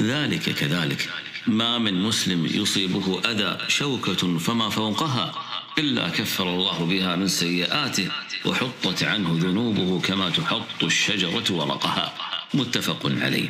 ذلك 0.00 0.54
كذلك. 0.54 1.08
ما 1.46 1.78
من 1.78 2.02
مسلم 2.02 2.46
يصيبه 2.46 3.20
أذى 3.30 3.58
شوكة 3.68 4.38
فما 4.38 4.68
فوقها 4.68 5.34
إلا 5.78 6.08
كفر 6.08 6.48
الله 6.48 6.84
بها 6.84 7.16
من 7.16 7.28
سيئاته 7.28 8.08
وحطت 8.44 9.02
عنه 9.02 9.38
ذنوبه 9.40 10.00
كما 10.00 10.30
تحط 10.30 10.84
الشجرة 10.84 11.44
ورقها. 11.50 12.14
متفق 12.54 13.12
عليه. 13.20 13.48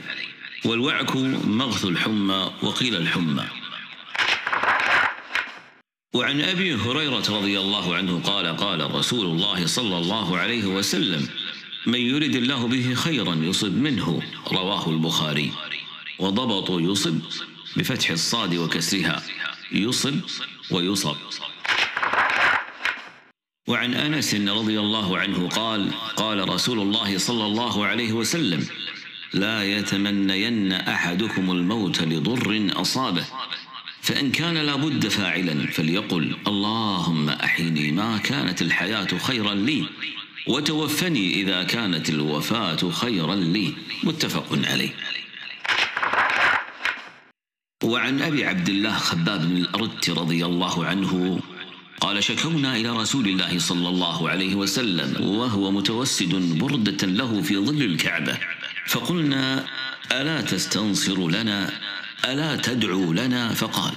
والوعك 0.64 1.16
مغث 1.44 1.84
الحمى 1.84 2.50
وقيل 2.62 2.96
الحمى. 2.96 3.44
وعن 6.14 6.40
أبي 6.40 6.74
هريرة 6.74 7.26
رضي 7.38 7.60
الله 7.60 7.94
عنه 7.96 8.20
قال 8.24 8.56
قال 8.56 8.94
رسول 8.94 9.26
الله 9.26 9.66
صلى 9.66 9.98
الله 9.98 10.38
عليه 10.38 10.64
وسلم 10.66 11.28
من 11.86 12.00
يرد 12.00 12.36
الله 12.36 12.68
به 12.68 12.94
خيرا 12.94 13.34
يصب 13.34 13.74
منه. 13.74 14.22
رواه 14.52 14.90
البخاري. 14.90 15.52
وضبط 16.22 16.70
يصب 16.70 17.18
بفتح 17.76 18.10
الصاد 18.10 18.54
وكسرها. 18.54 19.22
يصب 19.72 20.14
ويصب. 20.70 21.16
وعن 23.68 23.94
أنس 23.94 24.34
رضي 24.34 24.80
الله 24.80 25.18
عنه 25.18 25.48
قال 25.48 25.90
قال 26.16 26.48
رسول 26.48 26.80
الله 26.80 27.18
صلى 27.18 27.46
الله 27.46 27.86
عليه 27.86 28.12
وسلم 28.12 28.66
لا 29.34 29.64
يتمنين 29.64 30.72
أحدكم 30.72 31.50
الموت 31.50 32.02
لضر 32.02 32.70
أصابه 32.76 33.24
فإن 34.02 34.30
كان 34.30 34.54
لابد 34.54 35.08
فاعلا 35.08 35.66
فليقل 35.66 36.36
اللهم 36.46 37.28
أحيني 37.28 37.92
ما 37.92 38.18
كانت 38.18 38.62
الحياة 38.62 39.18
خيرا 39.18 39.54
لي 39.54 39.84
وتوفني 40.46 41.34
إذا 41.34 41.62
كانت 41.62 42.10
الوفاة 42.10 42.90
خيرا 42.90 43.34
لي. 43.34 43.74
متفق 44.04 44.46
عليه. 44.52 44.94
وعن 47.82 48.22
أبي 48.22 48.44
عبد 48.44 48.68
الله 48.68 48.92
خباب 48.92 49.48
بن 49.48 49.56
الأرت 49.56 50.10
رضي 50.10 50.46
الله 50.46 50.86
عنه 50.86 51.40
قال 52.00 52.24
شكونا 52.24 52.76
إلى 52.76 52.90
رسول 52.90 53.28
الله 53.28 53.58
صلى 53.58 53.88
الله 53.88 54.28
عليه 54.28 54.54
وسلم 54.54 55.24
وهو 55.24 55.70
متوسد 55.70 56.58
بردة 56.58 57.06
له 57.06 57.42
في 57.42 57.58
ظل 57.58 57.82
الكعبة. 57.82 58.38
فقلنا 58.86 59.64
ألا 60.12 60.40
تستنصر 60.40 61.28
لنا؟ 61.28 61.70
ألا 62.24 62.56
تدعو 62.56 63.12
لنا؟ 63.12 63.54
فقال 63.54 63.92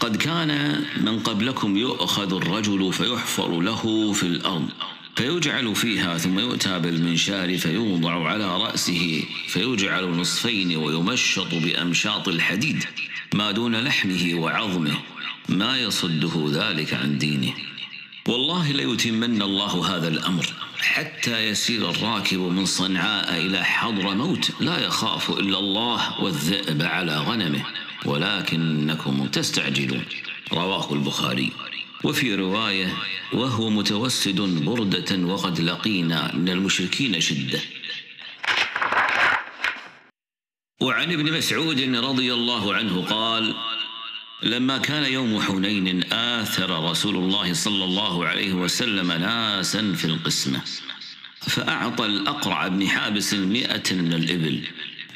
قد 0.00 0.16
كان 0.16 0.82
من 1.00 1.18
قبلكم 1.18 1.76
يؤخذ 1.76 2.34
الرجل 2.34 2.92
فيحفر 2.92 3.60
له 3.60 4.12
في 4.12 4.22
الأرض. 4.22 4.68
فيجعل 5.16 5.74
فيها 5.74 6.18
ثم 6.18 6.38
يؤتى 6.38 6.78
بالمنشار 6.78 7.58
فيوضع 7.58 8.28
على 8.28 8.56
رأسه 8.58 9.24
فيجعل 9.48 10.04
نصفين 10.04 10.76
ويمشط 10.76 11.54
بأمشاط 11.54 12.28
الحديد 12.28 12.84
ما 13.34 13.52
دون 13.52 13.76
لحمه 13.76 14.34
وعظمه 14.34 14.96
ما 15.48 15.78
يصده 15.78 16.50
ذلك 16.52 16.94
عن 16.94 17.18
دينه. 17.18 17.52
والله 18.28 18.72
ليتمن 18.72 19.42
الله 19.42 19.96
هذا 19.96 20.08
الأمر. 20.08 20.46
حتى 20.78 21.48
يسير 21.48 21.90
الراكب 21.90 22.38
من 22.38 22.64
صنعاء 22.64 23.40
إلى 23.46 23.64
حضر 23.64 24.14
موت 24.14 24.50
لا 24.60 24.86
يخاف 24.86 25.30
إلا 25.30 25.58
الله 25.58 26.20
والذئب 26.20 26.82
على 26.82 27.18
غنمه 27.18 27.64
ولكنكم 28.04 29.26
تستعجلون. 29.26 30.04
رواه 30.52 30.92
البخاري. 30.92 31.52
وفي 32.06 32.34
رواية 32.34 32.94
وهو 33.32 33.70
متوسد 33.70 34.40
بردة 34.40 35.26
وقد 35.26 35.60
لقينا 35.60 36.34
من 36.34 36.48
المشركين 36.48 37.20
شدة. 37.20 37.60
وعن 40.80 41.12
ابن 41.12 41.32
مسعود 41.32 41.80
رضي 41.80 42.34
الله 42.34 42.74
عنه 42.74 43.02
قال 43.02 43.54
لما 44.42 44.78
كان 44.78 45.12
يوم 45.12 45.40
حنين 45.42 46.12
آثر 46.12 46.90
رسول 46.90 47.16
الله 47.16 47.52
صلى 47.52 47.84
الله 47.84 48.26
عليه 48.26 48.52
وسلم 48.52 49.12
ناسا 49.12 49.92
في 49.92 50.04
القسمة 50.04 50.60
فأعطى 51.40 52.06
الأقرع 52.06 52.68
بن 52.68 52.88
حابس 52.88 53.34
مئة 53.34 53.94
من 53.94 54.12
الإبل 54.12 54.62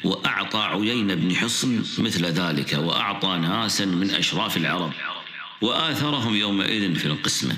وأعطى 0.03 0.59
عيين 0.59 1.15
بن 1.15 1.35
حصن 1.35 1.83
مثل 1.97 2.25
ذلك 2.25 2.73
وأعطى 2.73 3.37
ناسا 3.37 3.85
من 3.85 4.09
أشراف 4.09 4.57
العرب. 4.57 4.93
وآثرهم 5.61 6.35
يومئذ 6.35 6.95
في 6.95 7.05
القسمة. 7.05 7.57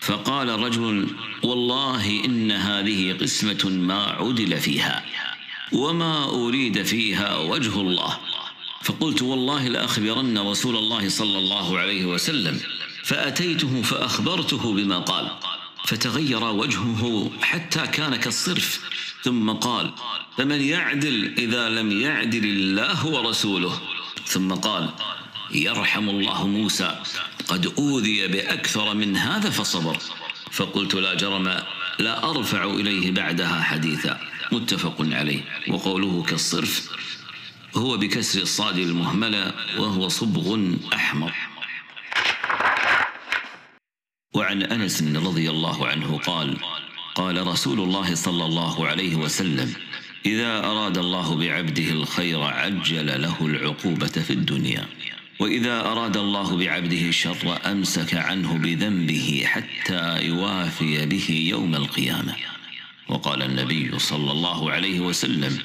فقال 0.00 0.48
رجل 0.48 1.06
والله 1.42 2.24
إن 2.24 2.52
هذه 2.52 3.12
قسمة 3.12 3.62
ما 3.64 4.02
عدل 4.02 4.60
فيها 4.60 5.04
وما 5.72 6.24
أريد 6.24 6.82
فيها 6.82 7.36
وجه 7.36 7.80
الله. 7.80 8.18
فقلت 8.84 9.22
والله 9.22 9.68
لأخبرن 9.68 10.38
رسول 10.38 10.76
الله 10.76 11.08
صلى 11.08 11.38
الله 11.38 11.78
عليه 11.78 12.04
وسلم 12.04 12.60
فأتيته 13.04 13.82
فأخبرته 13.82 14.72
بما 14.72 14.98
قال 14.98 15.30
فتغير 15.84 16.44
وجهه 16.44 17.30
حتى 17.42 17.86
كان 17.86 18.16
كالصرف 18.16 18.80
ثم 19.22 19.50
قال 19.50 19.92
فمن 20.36 20.60
يعدل 20.60 21.34
إذا 21.38 21.68
لم 21.68 22.00
يعدل 22.00 22.44
الله 22.44 23.06
ورسوله؟ 23.06 23.80
ثم 24.26 24.54
قال 24.54 24.90
يرحم 25.54 26.08
الله 26.08 26.46
موسى 26.46 27.02
قد 27.48 27.72
أوذي 27.78 28.26
بأكثر 28.28 28.94
من 28.94 29.16
هذا 29.16 29.50
فصبر. 29.50 29.98
فقلت 30.50 30.94
لا 30.94 31.14
جرم 31.14 31.62
لا 31.98 32.30
أرفع 32.30 32.64
إليه 32.64 33.10
بعدها 33.10 33.62
حديثا. 33.62 34.20
متفق 34.52 34.96
عليه. 35.00 35.40
وقوله 35.68 36.22
كالصرف 36.22 36.90
هو 37.76 37.96
بكسر 37.96 38.42
الصاد 38.42 38.78
المهملة 38.78 39.52
وهو 39.78 40.08
صبغ 40.08 40.58
أحمر. 40.94 41.32
وعن 44.34 44.62
أنس 44.62 45.02
رضي 45.02 45.50
الله 45.50 45.86
عنه 45.86 46.18
قال 46.18 46.56
قال 47.14 47.46
رسول 47.46 47.80
الله 47.80 48.14
صلى 48.14 48.44
الله 48.44 48.86
عليه 48.86 49.14
وسلم 49.14 49.74
إذا 50.26 50.58
أراد 50.58 50.98
الله 50.98 51.36
بعبده 51.36 51.90
الخير 51.90 52.42
عجل 52.42 53.22
له 53.22 53.36
العقوبة 53.40 54.06
في 54.06 54.32
الدنيا. 54.32 54.88
وإذا 55.38 55.80
أراد 55.80 56.16
الله 56.16 56.56
بعبده 56.56 57.08
الشر 57.08 57.58
أمسك 57.66 58.14
عنه 58.14 58.58
بذنبه 58.58 59.42
حتى 59.46 60.22
يوافي 60.22 61.06
به 61.06 61.46
يوم 61.48 61.74
القيامة. 61.74 62.34
وقال 63.08 63.42
النبي 63.42 63.98
صلى 63.98 64.32
الله 64.32 64.70
عليه 64.72 65.00
وسلم 65.00 65.58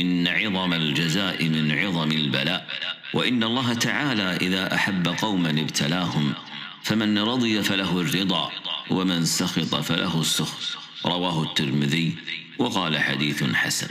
إن 0.00 0.28
عظم 0.28 0.72
الجزاء 0.72 1.44
من 1.44 1.72
عظم 1.72 2.12
البلاء 2.12 2.68
وإن 3.14 3.44
الله 3.44 3.74
تعالى 3.74 4.36
إذا 4.36 4.74
أحب 4.74 5.08
قوما 5.08 5.50
ابتلاهم 5.50 6.34
فمن 6.82 7.18
رضي 7.18 7.62
فله 7.62 8.00
الرضا 8.00 8.50
ومن 8.90 9.24
سخط 9.24 9.74
فله 9.74 10.20
السخط. 10.20 10.78
رواه 11.06 11.42
الترمذي 11.42 12.14
وقال 12.58 12.98
حديث 12.98 13.44
حسن. 13.54 13.88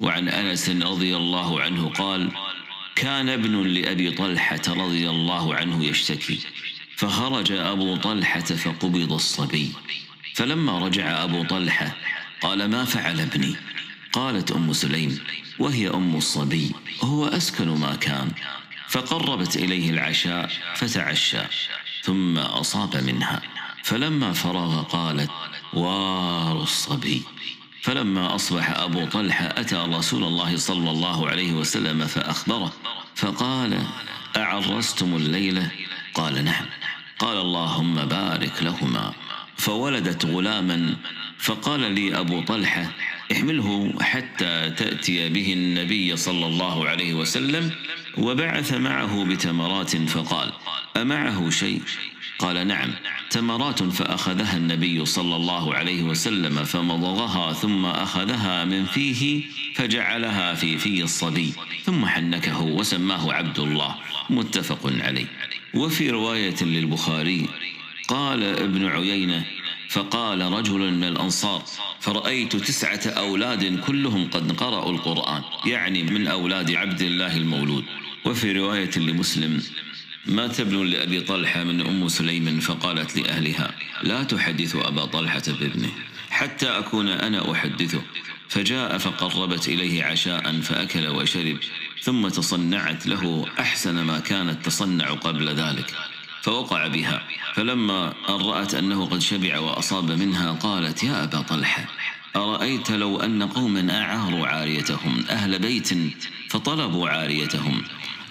وعن 0.00 0.28
أنس 0.28 0.68
رضي 0.68 1.16
الله 1.16 1.60
عنه 1.60 1.88
قال 1.88 2.30
كان 2.94 3.28
ابن 3.28 3.62
لأبي 3.66 4.10
طلحة 4.10 4.62
رضي 4.68 5.10
الله 5.10 5.54
عنه 5.54 5.84
يشتكي 5.84 6.38
فخرج 6.96 7.52
أبو 7.52 7.96
طلحة 7.96 8.40
فقبض 8.40 9.12
الصبي. 9.12 9.72
فلما 10.34 10.78
رجع 10.78 11.24
أبو 11.24 11.44
طلحة 11.44 11.96
قال 12.40 12.70
ما 12.70 12.84
فعل 12.84 13.20
ابني؟ 13.20 13.56
قالت 14.12 14.52
أم 14.52 14.72
سليم 14.72 15.18
وهي 15.58 15.88
أم 15.88 16.16
الصبي 16.16 16.72
هو 17.02 17.26
أسكن 17.26 17.68
ما 17.68 17.94
كان 17.94 18.32
فقربت 18.88 19.56
إليه 19.56 19.90
العشاء 19.90 20.50
فتعشى 20.74 21.42
ثم 22.02 22.38
أصاب 22.38 22.96
منها. 22.96 23.42
فلما 23.82 24.32
فرغ 24.32 24.82
قالت 24.82 25.30
وار 25.74 26.62
الصبي. 26.62 27.22
فلما 27.82 28.34
أصبح 28.34 28.70
أبو 28.70 29.04
طلحة 29.04 29.44
أتى 29.44 29.76
رسول 29.76 30.24
الله 30.24 30.56
صلى 30.56 30.90
الله 30.90 31.28
عليه 31.28 31.52
وسلم 31.52 32.06
فأخبره 32.06 32.72
فقال 33.14 33.82
أعرستم 34.36 35.16
الليلة 35.16 35.70
قال 36.14 36.44
نعم. 36.44 36.66
قال 37.18 37.38
اللهم 37.38 37.94
بارك 38.04 38.62
لهما. 38.62 39.12
فولدت 39.56 40.24
غلاما 40.24 40.96
فقال 41.38 41.80
لي 41.80 42.18
أبو 42.18 42.42
طلحة 42.42 42.86
احمله 43.32 43.92
حتى 44.00 44.70
تأتي 44.70 45.28
به 45.28 45.52
النبي 45.52 46.16
صلى 46.16 46.46
الله 46.46 46.88
عليه 46.88 47.14
وسلم 47.14 47.70
وبعث 48.18 48.72
معه 48.72 49.24
بتمرات 49.24 49.96
فقال 49.96 50.52
أمعه 50.96 51.50
شيء؟ 51.50 51.82
قال 52.38 52.66
نعم 52.66 52.90
تمرات 53.30 53.82
فأخذها 53.82 54.56
النبي 54.56 55.04
صلى 55.04 55.36
الله 55.36 55.74
عليه 55.74 56.02
وسلم 56.02 56.64
فمضغها 56.64 57.52
ثم 57.52 57.84
أخذها 57.86 58.64
من 58.64 58.84
فيه 58.84 59.42
فجعلها 59.74 60.54
في 60.54 60.78
في 60.78 61.02
الصبي 61.02 61.52
ثم 61.84 62.06
حنكه 62.06 62.62
وسماه 62.62 63.32
عبد 63.32 63.58
الله 63.58 63.94
متفق 64.30 64.92
عليه. 65.00 65.26
وفي 65.74 66.10
رواية 66.10 66.62
للبخاري 66.62 67.48
قال 68.08 68.42
ابن 68.42 68.86
عيينة 68.86 69.44
فقال 69.90 70.40
رجل 70.40 70.92
من 70.92 71.04
الأنصار 71.04 71.62
فرأيت 72.00 72.56
تسعة 72.56 73.00
أولاد 73.06 73.80
كلهم 73.80 74.30
قد 74.30 74.52
قرأوا 74.52 74.92
القرآن 74.92 75.42
يعني 75.66 76.02
من 76.02 76.26
أولاد 76.26 76.70
عبد 76.70 77.02
الله 77.02 77.36
المولود. 77.36 77.84
وفي 78.24 78.52
رواية 78.52 78.90
لمسلم 78.98 79.62
مات 80.26 80.60
ابن 80.60 80.86
لأبي 80.86 81.20
طلحة 81.20 81.64
من 81.64 81.80
أم 81.80 82.08
سليم 82.08 82.60
فقالت 82.60 83.16
لأهلها 83.16 83.74
لا 84.02 84.22
تحدث 84.22 84.76
أبا 84.76 85.04
طلحة 85.04 85.42
بابنه 85.60 85.90
حتى 86.30 86.68
أكون 86.68 87.08
أنا 87.08 87.52
أحدثه. 87.52 88.02
فجاء 88.48 88.98
فقربت 88.98 89.68
إليه 89.68 90.04
عشاء 90.04 90.60
فأكل 90.60 91.08
وشرب 91.08 91.56
ثم 92.02 92.28
تصنعت 92.28 93.06
له 93.06 93.46
أحسن 93.58 94.02
ما 94.02 94.18
كانت 94.18 94.66
تصنع 94.66 95.10
قبل 95.10 95.48
ذلك. 95.48 95.94
فوقع 96.42 96.86
بها. 96.86 97.22
فلما 97.54 98.14
أن 98.28 98.34
رأت 98.34 98.74
أنه 98.74 99.06
قد 99.06 99.18
شبع 99.18 99.58
وأصاب 99.58 100.10
منها 100.10 100.52
قالت 100.52 101.04
يا 101.04 101.24
أبا 101.24 101.40
طلحة 101.40 101.84
أرأيت 102.36 102.90
لو 102.90 103.20
أن 103.20 103.42
قوما 103.42 104.02
أعاروا 104.02 104.46
عاريتهم 104.46 105.24
أهل 105.30 105.58
بيت 105.58 105.88
فطلبوا 106.50 107.08
عاريتهم 107.08 107.82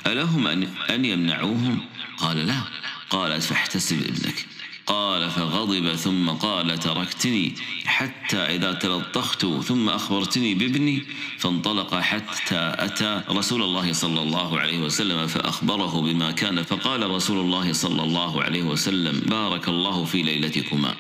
ألهم 0.07 0.47
أن 0.89 1.05
يمنعوهم؟ 1.05 1.81
قال 2.17 2.47
لا. 2.47 2.61
قالت 3.09 3.43
فاحتسب 3.43 4.01
ابنك. 4.01 4.45
قال 4.89 5.29
فغضب 5.29 5.95
ثم 5.95 6.29
قال 6.29 6.79
تركتني 6.79 7.55
حتى 7.85 8.37
إذا 8.37 8.71
تلطخت 8.73 9.45
ثم 9.45 9.89
أخبرتني 9.89 10.53
بابني 10.53 11.03
فانطلق 11.37 11.95
حتى 11.95 12.73
أتى 12.85 13.21
رسول 13.29 13.61
الله 13.61 13.93
صلى 13.93 14.21
الله 14.21 14.59
عليه 14.59 14.79
وسلم 14.79 15.27
فأخبره 15.27 16.01
بما 16.01 16.31
كان 16.31 16.63
فقال 16.63 17.09
رسول 17.09 17.39
الله 17.39 17.73
صلى 17.73 18.03
الله 18.03 18.43
عليه 18.43 18.63
وسلم 18.63 19.19
بارك 19.19 19.69
الله 19.69 20.05
في 20.05 20.21
ليلتكما. 20.21 20.95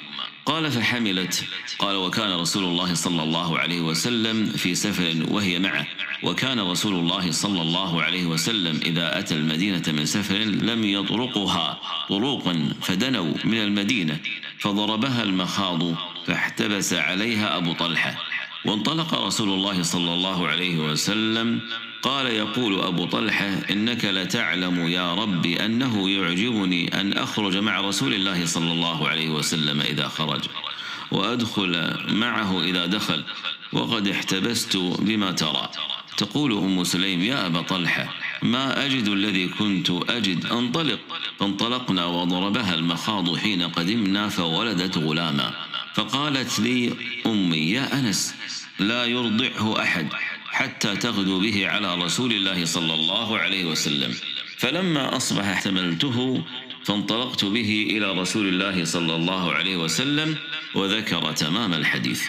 قال 0.45 0.71
فحملت. 0.71 1.43
قال 1.79 1.95
وكان 1.95 2.39
رسول 2.39 2.63
الله 2.63 2.93
صلى 2.93 3.23
الله 3.23 3.59
عليه 3.59 3.81
وسلم 3.81 4.45
في 4.45 4.75
سفر 4.75 5.15
وهي 5.27 5.59
معه. 5.59 5.87
وكان 6.23 6.59
رسول 6.59 6.95
الله 6.95 7.31
صلى 7.31 7.61
الله 7.61 8.03
عليه 8.03 8.25
وسلم 8.25 8.79
إذا 8.85 9.19
أتى 9.19 9.35
المدينة 9.35 9.83
من 9.87 10.05
سفر 10.05 10.37
لم 10.37 10.83
يطرقها. 10.83 11.79
طروقا 12.09 12.69
فدنوا 12.81 13.33
من 13.43 13.57
المدينة 13.57 14.19
فضربها 14.59 15.23
المخاض 15.23 15.95
فاحتبس 16.25 16.93
عليها 16.93 17.57
أبو 17.57 17.73
طلحة. 17.73 18.38
وانطلق 18.65 19.25
رسول 19.25 19.49
الله 19.49 19.83
صلى 19.83 20.13
الله 20.13 20.47
عليه 20.47 20.77
وسلم 20.77 21.61
قال 22.01 22.25
يقول 22.25 22.79
أبو 22.81 23.05
طلحة 23.05 23.45
إنك 23.71 24.05
لتعلم 24.05 24.87
يا 24.87 25.13
رب 25.13 25.45
أنه 25.45 26.09
يعجبني 26.09 27.01
أن 27.01 27.13
أخرج 27.13 27.57
مع 27.57 27.81
رسول 27.81 28.13
الله 28.13 28.45
صلى 28.45 28.71
الله 28.71 29.07
عليه 29.07 29.29
وسلم 29.29 29.81
إذا 29.81 30.07
خرج 30.07 30.41
وأدخل 31.11 31.97
معه 32.09 32.63
إذا 32.63 32.85
دخل 32.85 33.23
وقد 33.73 34.07
احتبست 34.07 34.77
بما 34.77 35.31
ترى. 35.31 35.69
تقول 36.17 36.51
أم 36.53 36.83
سليم 36.83 37.23
يا 37.23 37.45
أبا 37.45 37.61
طلحة 37.61 38.13
ما 38.41 38.85
أجد 38.85 39.07
الذي 39.07 39.47
كنت 39.47 39.89
أجد؟ 39.89 40.45
انطلق. 40.45 40.99
فانطلقنا 41.39 42.05
وضربها 42.05 42.75
المخاض 42.75 43.37
حين 43.37 43.61
قدمنا 43.61 44.29
فولدت 44.29 44.97
غلاما. 44.97 45.53
فقالت 45.95 46.59
لي 46.59 46.93
أمي 47.25 47.71
يا 47.71 47.99
أنس 47.99 48.35
لا 48.79 49.05
يرضعه 49.05 49.81
أحد 49.81 50.07
حتى 50.49 50.95
تغدو 50.95 51.39
به 51.39 51.67
على 51.67 51.95
رسول 51.95 52.31
الله 52.31 52.65
صلى 52.65 52.93
الله 52.93 53.37
عليه 53.37 53.65
وسلم. 53.65 54.15
فلما 54.57 55.17
أصبح 55.17 55.45
احتملته 55.45 56.43
فانطلقت 56.85 57.45
به 57.45 57.87
إلى 57.89 58.21
رسول 58.21 58.47
الله 58.47 58.85
صلى 58.85 59.15
الله 59.15 59.53
عليه 59.53 59.77
وسلم 59.77 60.37
وذكر 60.75 61.31
تمام 61.31 61.73
الحديث. 61.73 62.23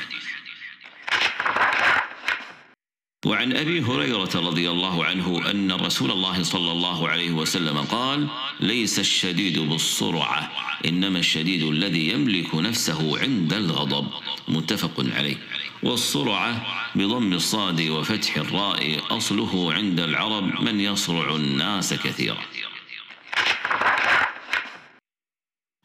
وعن 3.26 3.52
أبي 3.52 3.80
هريرة 3.80 4.30
رضي 4.34 4.70
الله 4.70 5.04
عنه 5.04 5.50
أن 5.50 5.72
رسول 5.72 6.10
الله 6.10 6.42
صلى 6.42 6.72
الله 6.72 7.08
عليه 7.08 7.30
وسلم 7.30 7.78
قال 7.78 8.26
ليس 8.60 8.98
الشديد 8.98 9.58
بالسرعة 9.58 10.52
إنما 10.86 11.18
الشديد 11.18 11.62
الذي 11.62 12.08
يملك 12.08 12.54
نفسه 12.54 13.20
عند 13.20 13.52
الغضب. 13.52 14.06
متفق 14.48 15.04
عليه. 15.16 15.36
والسرعة 15.82 16.66
بضم 16.94 17.32
الصاد 17.32 17.80
وفتح 17.80 18.36
الراء 18.36 19.00
أصله 19.10 19.72
عند 19.72 20.00
العرب 20.00 20.62
من 20.62 20.80
يصرع 20.80 21.36
الناس 21.36 21.94
كثيرا. 21.94 22.38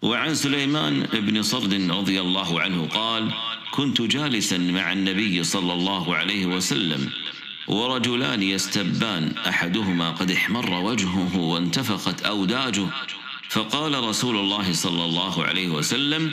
وعن 0.06 0.36
سليمان 0.36 1.04
بن 1.14 1.42
صرد 1.42 1.74
رضي 1.92 2.22
الله 2.22 2.62
عنه 2.62 2.88
قال 2.88 3.32
كنت 3.72 4.02
جالسا 4.02 4.58
مع 4.58 4.94
النبي 4.94 5.44
صلى 5.44 5.74
الله 5.74 6.16
عليه 6.16 6.46
وسلم 6.46 7.10
ورجلان 7.68 8.44
يستبان 8.44 9.38
أحدهما 9.38 10.12
قد 10.12 10.32
احمر 10.32 10.74
وجهه 10.74 11.38
وانتفخت 11.38 12.22
أوداجه 12.22 12.86
فقال 13.50 14.04
رسول 14.04 14.36
الله 14.38 14.74
صلى 14.74 15.04
الله 15.06 15.44
عليه 15.44 15.68
وسلم 15.68 16.32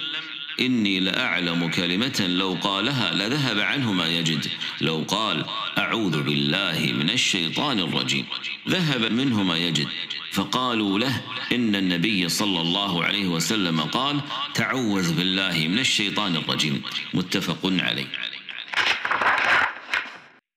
إني 0.60 1.00
لأعلم 1.00 1.68
كلمة 1.68 2.26
لو 2.28 2.58
قالها 2.62 3.14
لذهب 3.14 3.58
عنه 3.58 3.92
ما 3.92 4.08
يجد. 4.08 4.46
لو 4.80 5.04
قال 5.08 5.44
أعوذ 5.78 6.22
بالله 6.22 6.92
من 6.98 7.10
الشيطان 7.10 7.78
الرجيم. 7.78 8.26
ذهب 8.68 9.12
منه 9.12 9.42
ما 9.42 9.56
يجد. 9.56 9.88
فقالوا 10.32 10.98
له 10.98 11.20
إن 11.52 11.76
النبي 11.76 12.28
صلى 12.28 12.60
الله 12.60 13.04
عليه 13.04 13.26
وسلم 13.26 13.80
قال 13.80 14.20
تعوذ 14.54 15.14
بالله 15.14 15.68
من 15.68 15.78
الشيطان 15.78 16.36
الرجيم. 16.36 16.82
متفق 17.14 17.60
عليه. 17.64 18.06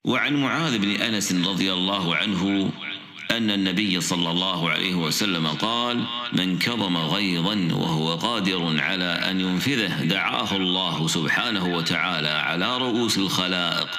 وعن 0.03 0.35
معاذ 0.35 0.77
بن 0.77 0.91
أنس 0.91 1.33
رضي 1.33 1.73
الله 1.73 2.15
عنه 2.15 2.71
أن 3.37 3.51
النبي 3.51 4.01
صلى 4.01 4.31
الله 4.31 4.69
عليه 4.69 4.95
وسلم 4.95 5.47
قال 5.47 6.05
من 6.33 6.59
كظم 6.59 6.97
غيظا 6.97 7.67
وهو 7.71 8.15
قادر 8.15 8.81
على 8.81 9.05
أن 9.05 9.39
ينفذه 9.39 10.03
دعاه 10.03 10.55
الله 10.55 11.07
سبحانه 11.07 11.65
وتعالى 11.65 12.29
على 12.29 12.77
رؤوس 12.77 13.17
الخلائق 13.17 13.89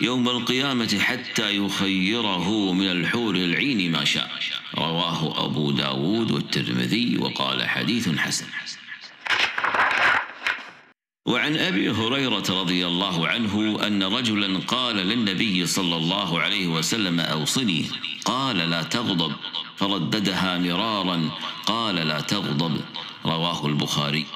يوم 0.00 0.28
القيامة 0.28 0.98
حتى 0.98 1.56
يخيره 1.56 2.72
من 2.72 2.90
الحور 2.90 3.34
العين 3.34 3.92
ما 3.92 4.04
شاء 4.04 4.30
رواه 4.78 5.44
أبو 5.44 5.70
داود 5.70 6.30
والترمذي 6.30 7.18
وقال 7.18 7.68
حديث 7.68 8.08
حسن. 8.18 8.46
وعن 11.26 11.56
أبي 11.56 11.90
هريرة 11.90 12.44
رضي 12.50 12.86
الله 12.86 13.28
عنه 13.28 13.86
أن 13.86 14.02
رجلا 14.02 14.58
قال 14.58 14.96
للنبي 14.96 15.66
صلى 15.66 15.96
الله 15.96 16.40
عليه 16.40 16.66
وسلم 16.66 17.20
أوصني. 17.20 17.84
قال 18.24 18.56
لا 18.56 18.82
تغضب. 18.82 19.32
فرددها 19.76 20.58
مرارا. 20.58 21.30
قال 21.66 21.94
لا 21.94 22.20
تغضب. 22.20 22.80
رواه 23.26 23.66
البخاري. 23.66 24.26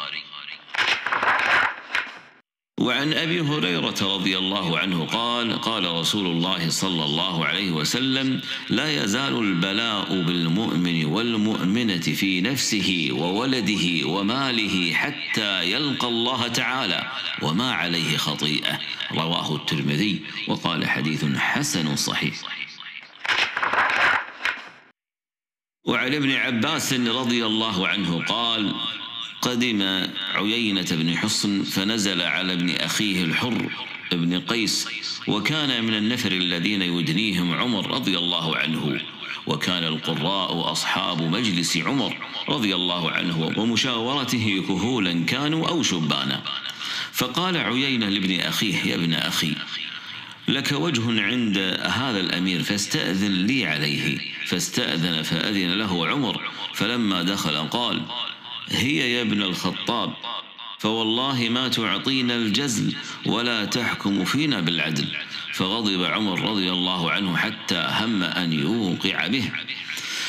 وعن 2.82 3.12
أبي 3.12 3.40
هريرة 3.40 3.94
رضي 4.02 4.38
الله 4.38 4.78
عنه 4.78 5.06
قال 5.06 5.60
قال 5.60 5.84
رسول 5.94 6.26
الله 6.26 6.68
صلى 6.68 7.04
الله 7.04 7.46
عليه 7.46 7.70
وسلم 7.70 8.40
لا 8.68 9.04
يزال 9.04 9.38
البلاء 9.38 10.22
بالمؤمن 10.22 11.04
والمؤمنة 11.04 12.00
في 12.00 12.40
نفسه 12.40 13.08
وولده 13.12 14.08
وماله 14.08 14.92
حتى 14.92 15.70
يلقى 15.70 16.08
الله 16.08 16.48
تعالى 16.48 17.10
وما 17.42 17.72
عليه 17.72 18.16
خطيئة. 18.16 18.78
رواه 19.12 19.56
الترمذي 19.56 20.20
وقال 20.48 20.88
حديث 20.88 21.24
حسن 21.24 21.96
صحيح. 21.96 22.34
وعن 25.84 26.14
ابن 26.14 26.32
عباس 26.32 26.92
رضي 26.92 27.46
الله 27.46 27.88
عنه 27.88 28.24
قال 28.24 28.74
قدم 29.42 30.06
عيينة 30.34 30.86
بن 30.90 31.16
حصن 31.16 31.62
فنزل 31.62 32.22
على 32.22 32.52
ابن 32.52 32.70
أخيه 32.70 33.24
الحر 33.24 33.70
ابن 34.12 34.40
قيس 34.40 34.88
وكان 35.28 35.84
من 35.84 35.94
النفر 35.94 36.32
الذين 36.32 36.82
يدنيهم 36.82 37.54
عمر 37.54 37.90
رضي 37.90 38.18
الله 38.18 38.56
عنه 38.56 39.00
وكان 39.46 39.84
القراء 39.84 40.72
أصحاب 40.72 41.22
مجلس 41.22 41.76
عمر 41.76 42.16
رضي 42.48 42.74
الله 42.74 43.10
عنه 43.10 43.52
ومشاورته 43.56 44.64
كهولا 44.68 45.24
كانوا 45.24 45.68
أو 45.68 45.82
شبانا. 45.82 46.42
فقال 47.12 47.56
عيينة 47.56 48.08
لابن 48.08 48.40
أخيه 48.40 48.76
يا 48.84 48.94
ابن 48.94 49.14
أخي 49.14 49.54
لك 50.48 50.72
وجه 50.72 51.22
عند 51.22 51.58
هذا 51.82 52.20
الأمير 52.20 52.62
فاستأذن 52.62 53.32
لي 53.32 53.66
عليه. 53.66 54.18
فاستأذن 54.46 55.22
فأذن 55.22 55.70
له 55.70 56.06
عمر 56.06 56.40
فلما 56.74 57.22
دخل 57.22 57.56
قال 57.56 58.02
هي 58.68 59.12
يا 59.12 59.22
ابن 59.22 59.42
الخطاب 59.42 60.12
فوالله 60.78 61.48
ما 61.48 61.68
تعطينا 61.68 62.36
الجزل 62.36 62.94
ولا 63.26 63.64
تحكم 63.64 64.24
فينا 64.24 64.60
بالعدل. 64.60 65.06
فغضب 65.52 66.04
عمر 66.04 66.50
رضي 66.50 66.70
الله 66.70 67.10
عنه 67.10 67.36
حتى 67.36 67.88
هم 68.00 68.22
أن 68.22 68.52
يوقع 68.52 69.26
به. 69.26 69.50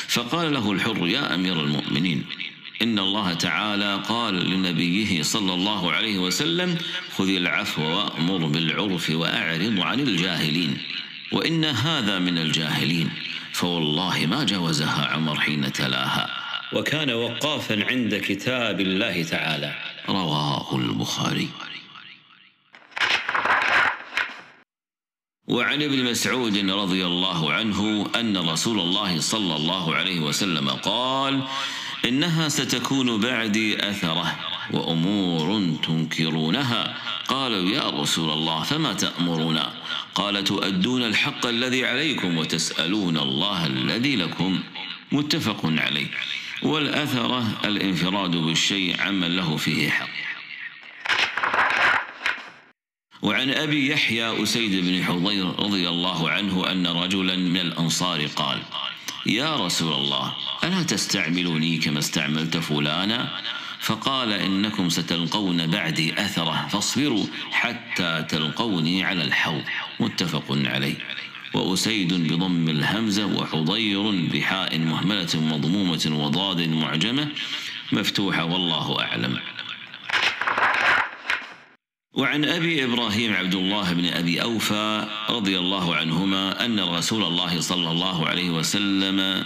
فقال 0.08 0.54
له 0.54 0.72
الحر 0.72 1.06
يا 1.06 1.34
أمير 1.34 1.60
المؤمنين 1.60 2.24
إن 2.82 2.98
الله 2.98 3.34
تعالى 3.34 4.02
قال 4.08 4.50
لنبيه 4.50 5.22
صلى 5.22 5.54
الله 5.54 5.92
عليه 5.92 6.18
وسلم 6.18 6.78
خذ 7.16 7.28
العفو 7.28 7.82
وأمر 7.82 8.46
بالعرف 8.46 9.10
وأعرض 9.10 9.80
عن 9.80 10.00
الجاهلين 10.00 10.78
وإن 11.32 11.64
هذا 11.64 12.18
من 12.18 12.38
الجاهلين 12.38 13.10
فوالله 13.52 14.26
ما 14.26 14.44
جوزها 14.44 15.06
عمر 15.06 15.40
حين 15.40 15.72
تلاها. 15.72 16.43
وكان 16.72 17.10
وقافا 17.10 17.84
عند 17.84 18.14
كتاب 18.14 18.80
الله 18.80 19.22
تعالى. 19.22 19.74
رواه 20.08 20.76
البخاري. 20.76 21.48
وعن 25.48 25.82
ابن 25.82 26.04
مسعود 26.04 26.70
رضي 26.70 27.06
الله 27.06 27.52
عنه 27.52 28.10
أن 28.16 28.36
رسول 28.36 28.80
الله 28.80 29.20
صلى 29.20 29.56
الله 29.56 29.94
عليه 29.94 30.20
وسلم 30.20 30.70
قال 30.70 31.42
إنها 32.04 32.48
ستكون 32.48 33.20
بعدي 33.20 33.90
أثرة 33.90 34.36
وأمور 34.70 35.76
تنكرونها. 35.86 36.94
قالوا 37.28 37.70
يا 37.70 37.90
رسول 37.90 38.30
الله 38.30 38.62
فما 38.62 38.92
تأمرنا؟ 38.92 39.72
قال 40.14 40.44
تؤدون 40.44 41.02
الحق 41.02 41.46
الذي 41.46 41.86
عليكم 41.86 42.38
وتسألون 42.38 43.16
الله 43.18 43.66
الذي 43.66 44.16
لكم. 44.16 44.62
متفق 45.12 45.60
عليه. 45.64 46.10
والأثرة 46.64 47.60
الانفراد 47.64 48.30
بالشيء 48.30 49.00
عمن 49.00 49.36
له 49.36 49.56
فيه 49.56 49.90
حق. 49.90 50.08
وعن 53.22 53.50
أبي 53.50 53.90
يحيى 53.90 54.42
أسيد 54.42 54.84
بن 54.84 55.04
حضير 55.04 55.46
رضي 55.46 55.88
الله 55.88 56.30
عنه 56.30 56.72
أن 56.72 56.86
رجلا 56.86 57.36
من 57.36 57.60
الأنصار 57.60 58.26
قال 58.26 58.62
يا 59.26 59.56
رسول 59.56 59.92
الله 59.92 60.32
ألا 60.64 60.82
تستعملني 60.82 61.78
كما 61.78 61.98
استعملت 61.98 62.56
فلانا؟ 62.56 63.40
فقال 63.80 64.32
إنكم 64.32 64.88
ستلقون 64.88 65.66
بعدي 65.66 66.20
أثرة 66.20 66.68
فاصبروا 66.68 67.26
حتى 67.52 68.24
تلقوني 68.28 69.04
على 69.04 69.24
الحوض. 69.24 69.64
متفق 70.00 70.44
عليه. 70.50 70.96
وأسيد 71.54 72.14
بضم 72.14 72.68
الهمزة 72.68 73.26
وحضير 73.26 74.10
بحاء 74.10 74.78
مهملة 74.78 75.28
مضمومة 75.34 76.10
وضاد 76.12 76.60
معجمة 76.68 77.28
مفتوحة 77.92 78.44
والله 78.44 79.00
أعلم. 79.00 79.38
وعن 82.12 82.44
أبي 82.44 82.84
إبراهيم 82.84 83.32
عبد 83.32 83.54
الله 83.54 83.92
بن 83.92 84.04
أبي 84.04 84.42
أوفى 84.42 85.06
رضي 85.30 85.58
الله 85.58 85.94
عنهما 85.94 86.64
أن 86.64 86.80
رسول 86.80 87.22
الله 87.22 87.60
صلى 87.60 87.90
الله 87.90 88.26
عليه 88.26 88.50
وسلم 88.50 89.44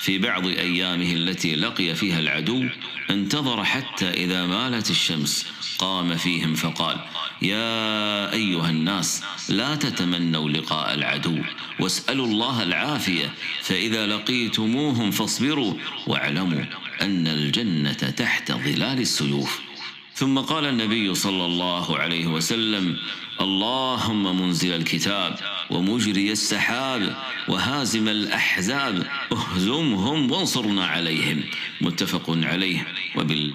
في 0.00 0.18
بعض 0.18 0.46
أيامه 0.46 1.12
التي 1.12 1.56
لقي 1.56 1.94
فيها 1.94 2.20
العدو 2.20 2.64
انتظر 3.10 3.64
حتى 3.64 4.10
إذا 4.10 4.46
مالت 4.46 4.90
الشمس 4.90 5.46
قام 5.78 6.16
فيهم 6.16 6.54
فقال 6.54 6.96
يا 7.42 8.32
أيها 8.32 8.70
الناس 8.70 9.22
لا 9.48 9.74
تتمنوا 9.74 10.50
لقاء 10.50 10.94
العدو. 10.94 11.38
واسألوا 11.80 12.26
الله 12.26 12.62
العافية. 12.62 13.34
فإذا 13.62 14.06
لقيتموهم 14.06 15.10
فاصبروا 15.10 15.74
واعلموا 16.06 16.64
أن 17.02 17.26
الجنة 17.26 17.92
تحت 17.92 18.52
ظلال 18.52 18.98
السيوف. 19.00 19.60
ثم 20.14 20.38
قال 20.38 20.64
النبي 20.64 21.14
صلى 21.14 21.44
الله 21.46 21.98
عليه 21.98 22.26
وسلم 22.26 22.96
اللهم 23.40 24.40
منزل 24.42 24.72
الكتاب 24.74 25.38
ومجري 25.70 26.32
السحاب 26.32 27.16
وهازم 27.48 28.08
الأحزاب 28.08 29.06
اهزمهم 29.32 30.30
وانصرنا 30.30 30.86
عليهم. 30.86 31.44
متفق 31.80 32.24
عليه 32.28 32.86
وبال 33.16 33.46